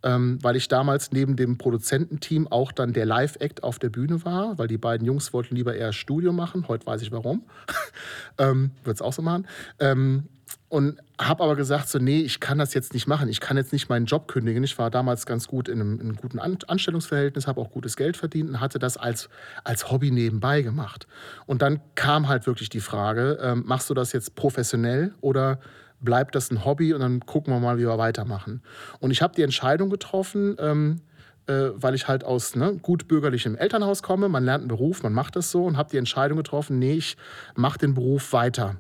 ähm, 0.06 0.38
weil 0.42 0.56
ich 0.56 0.68
damals 0.68 1.12
neben 1.12 1.36
dem 1.36 1.58
Produzententeam 1.58 2.48
auch 2.48 2.72
dann 2.72 2.94
der 2.94 3.08
Live-Act 3.08 3.64
auf 3.64 3.80
der 3.80 3.90
Bühne 3.90 4.24
war, 4.24 4.58
weil 4.60 4.68
die 4.68 4.78
beiden 4.78 5.06
Jungs 5.06 5.34
wollten 5.34 5.56
lieber 5.56 5.76
eher 5.76 5.92
Studio 5.92 6.32
machen. 6.32 6.68
Heute 6.68 6.86
weiß 6.86 7.02
ich 7.02 7.12
warum. 7.12 7.44
ähm, 8.38 8.72
Wird 8.84 8.98
es 8.98 9.02
auch 9.02 9.14
so 9.14 9.24
machen. 9.24 9.48
Ähm, 9.80 10.30
und 10.70 11.00
habe 11.20 11.44
aber 11.44 11.56
gesagt, 11.56 11.90
so, 11.90 11.98
nee, 11.98 12.20
ich 12.20 12.40
kann 12.40 12.60
das 12.60 12.74
jetzt 12.74 12.94
nicht 12.94 13.08
machen. 13.08 13.30
Ich 13.30 13.40
kann 13.40 13.58
jetzt 13.58 13.74
nicht 13.74 13.90
meinen 13.90 14.06
Job 14.06 14.28
kündigen. 14.28 14.64
Ich 14.64 14.78
war 14.78 14.92
damals 14.92 15.26
ganz 15.26 15.48
gut 15.48 15.70
in 15.70 15.80
einem, 15.80 15.94
in 15.96 16.02
einem 16.02 16.16
guten 16.18 16.38
An 16.38 16.58
Anstellungsverhältnis, 16.68 17.48
habe 17.48 17.62
auch 17.62 17.72
gutes 17.72 17.96
Geld 17.96 18.16
verdient 18.16 18.50
und 18.50 18.60
hatte 18.60 18.78
das 18.78 18.98
als, 18.98 19.30
als 19.64 19.90
Hobby 19.90 20.12
nebenbei 20.12 20.62
gemacht. 20.62 21.08
Und 21.48 21.62
dann 21.62 21.82
kam 21.96 22.28
halt 22.28 22.46
wirklich 22.46 22.70
die 22.70 22.80
Frage, 22.80 23.40
ähm, 23.42 23.64
machst 23.66 23.90
du 23.90 23.96
das 23.96 24.12
jetzt 24.12 24.36
professionell 24.36 25.16
oder 25.22 25.60
bleibt 26.06 26.36
das 26.36 26.52
ein 26.52 26.64
Hobby 26.64 26.94
und 26.94 27.02
dann 27.02 27.20
gucken 27.22 27.54
wir 27.54 27.60
mal, 27.60 27.78
wie 27.78 27.86
wir 27.86 27.98
weitermachen. 27.98 28.62
Und 29.00 29.12
ich 29.12 29.22
habe 29.22 29.36
die 29.36 29.42
Entscheidung 29.42 29.90
getroffen, 29.90 30.56
ähm, 30.60 31.02
äh, 31.48 31.72
weil 31.76 31.96
ich 31.96 32.08
halt 32.08 32.24
aus 32.24 32.56
ne, 32.56 32.78
gut 32.82 33.08
bürgerlichem 33.08 33.56
Elternhaus 33.56 34.02
komme. 34.02 34.30
Man 34.30 34.46
lernt 34.46 34.62
einen 34.62 34.70
Beruf, 34.70 35.04
man 35.04 35.14
macht 35.14 35.36
das 35.36 35.52
so 35.52 35.66
und 35.66 35.78
habe 35.78 35.90
die 35.90 35.98
Entscheidung 35.98 36.38
getroffen, 36.38 36.80
nee, 36.80 36.94
ich 36.94 37.18
mache 37.56 37.80
den 37.80 37.94
Beruf 37.94 38.34
weiter. 38.34 38.78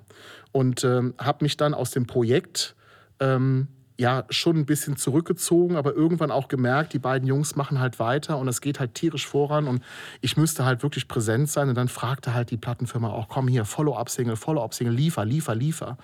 Und 0.52 0.84
ähm, 0.84 1.14
habe 1.18 1.44
mich 1.44 1.58
dann 1.58 1.74
aus 1.74 1.92
dem 1.92 2.08
Projekt 2.08 2.76
ähm, 3.20 3.68
ja 3.98 4.26
schon 4.30 4.58
ein 4.58 4.66
bisschen 4.66 4.98
zurückgezogen, 4.98 5.76
aber 5.76 5.94
irgendwann 5.94 6.32
auch 6.32 6.48
gemerkt, 6.48 6.94
die 6.94 7.00
beiden 7.00 7.28
Jungs 7.28 7.56
machen 7.56 7.80
halt 7.80 8.00
weiter 8.00 8.38
und 8.38 8.48
es 8.48 8.62
geht 8.62 8.80
halt 8.80 8.94
tierisch 8.94 9.26
voran 9.28 9.68
und 9.68 9.84
ich 10.22 10.38
müsste 10.38 10.66
halt 10.66 10.84
wirklich 10.84 11.08
präsent 11.08 11.50
sein. 11.50 11.70
Und 11.70 11.76
dann 11.76 11.88
fragte 11.88 12.34
halt 12.34 12.52
die 12.52 12.58
Plattenfirma 12.58 13.10
auch, 13.10 13.28
komm 13.30 13.48
hier, 13.48 13.66
Follow-up-Single, 13.66 14.36
Follow-up-Single, 14.36 14.94
liefer, 14.94 15.26
liefer, 15.26 15.56
liefer. 15.56 15.98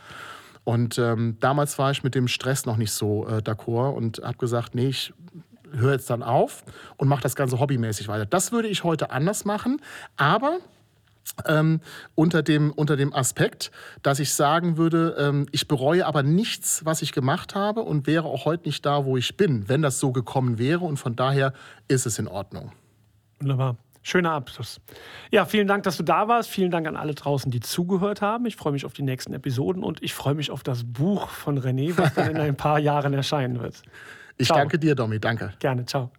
Und 0.64 0.98
ähm, 1.00 1.38
damals 1.40 1.80
war 1.80 1.92
ich 1.92 2.04
mit 2.04 2.16
dem 2.16 2.28
Stress 2.28 2.66
noch 2.66 2.78
nicht 2.78 2.92
so 2.92 3.28
äh, 3.28 3.38
d'accord 3.38 3.94
und 3.94 4.22
habe 4.24 4.38
gesagt, 4.38 4.76
nee, 4.76 4.88
ich 4.88 5.14
höre 5.74 5.94
jetzt 5.94 6.10
dann 6.10 6.24
auf 6.24 6.64
und 6.98 7.08
mache 7.08 7.24
das 7.24 7.36
Ganze 7.36 7.60
hobbymäßig 7.60 8.08
weiter. 8.08 8.26
Das 8.26 8.52
würde 8.52 8.68
ich 8.68 8.84
heute 8.84 9.12
anders 9.12 9.46
machen, 9.46 9.82
aber 10.18 10.60
ähm, 11.46 11.80
unter, 12.16 12.44
dem, 12.44 12.72
unter 12.72 12.98
dem 12.98 13.14
Aspekt, 13.14 13.72
dass 14.04 14.20
ich 14.20 14.34
sagen 14.34 14.78
würde, 14.78 15.16
ähm, 15.18 15.46
ich 15.52 15.68
bereue 15.68 16.06
aber 16.06 16.24
nichts, 16.24 16.84
was 16.86 17.02
ich 17.02 17.14
gemacht 17.14 17.56
habe 17.56 17.82
und 17.82 18.06
wäre 18.06 18.26
auch 18.26 18.46
heute 18.46 18.68
nicht 18.68 18.86
da, 18.86 19.06
wo 19.06 19.18
ich 19.18 19.38
bin, 19.38 19.70
wenn 19.70 19.82
das 19.82 20.00
so 20.00 20.12
gekommen 20.12 20.58
wäre. 20.58 20.84
Und 20.84 20.98
von 20.98 21.16
daher 21.16 21.54
ist 21.88 22.06
es 22.06 22.20
in 22.20 22.28
Ordnung. 22.28 22.72
Wunderbar. 23.40 23.78
Schöner 24.04 24.32
Abschluss. 24.32 24.82
Ja, 25.30 25.46
vielen 25.46 25.68
Dank, 25.68 25.84
dass 25.84 25.98
du 25.98 26.04
da 26.04 26.28
warst. 26.28 26.50
Vielen 26.50 26.72
Dank 26.72 26.88
an 26.88 26.96
alle 26.96 27.14
draußen, 27.14 27.52
die 27.52 27.60
zugehört 27.60 28.22
haben. 28.22 28.46
Ich 28.48 28.56
freue 28.56 28.74
mich 28.74 28.86
auf 28.86 28.94
die 28.94 29.04
nächsten 29.04 29.34
Episoden 29.34 29.84
und 29.84 30.02
ich 30.02 30.14
freue 30.14 30.34
mich 30.34 30.50
auf 30.50 30.64
das 30.64 30.84
Buch 30.86 31.30
von 31.30 31.60
René, 31.60 31.98
was 31.98 32.14
dann 32.16 32.32
in 32.32 32.38
ein 32.38 32.56
paar 32.56 32.80
Jahren 32.80 33.14
erscheinen 33.14 33.60
wird. 33.62 33.84
Ich 34.38 34.48
ciao. 34.48 34.58
danke 34.58 34.80
dir, 34.80 34.96
Domi. 34.96 35.20
Danke. 35.20 35.54
Gerne. 35.60 35.86
Ciao. 35.86 36.12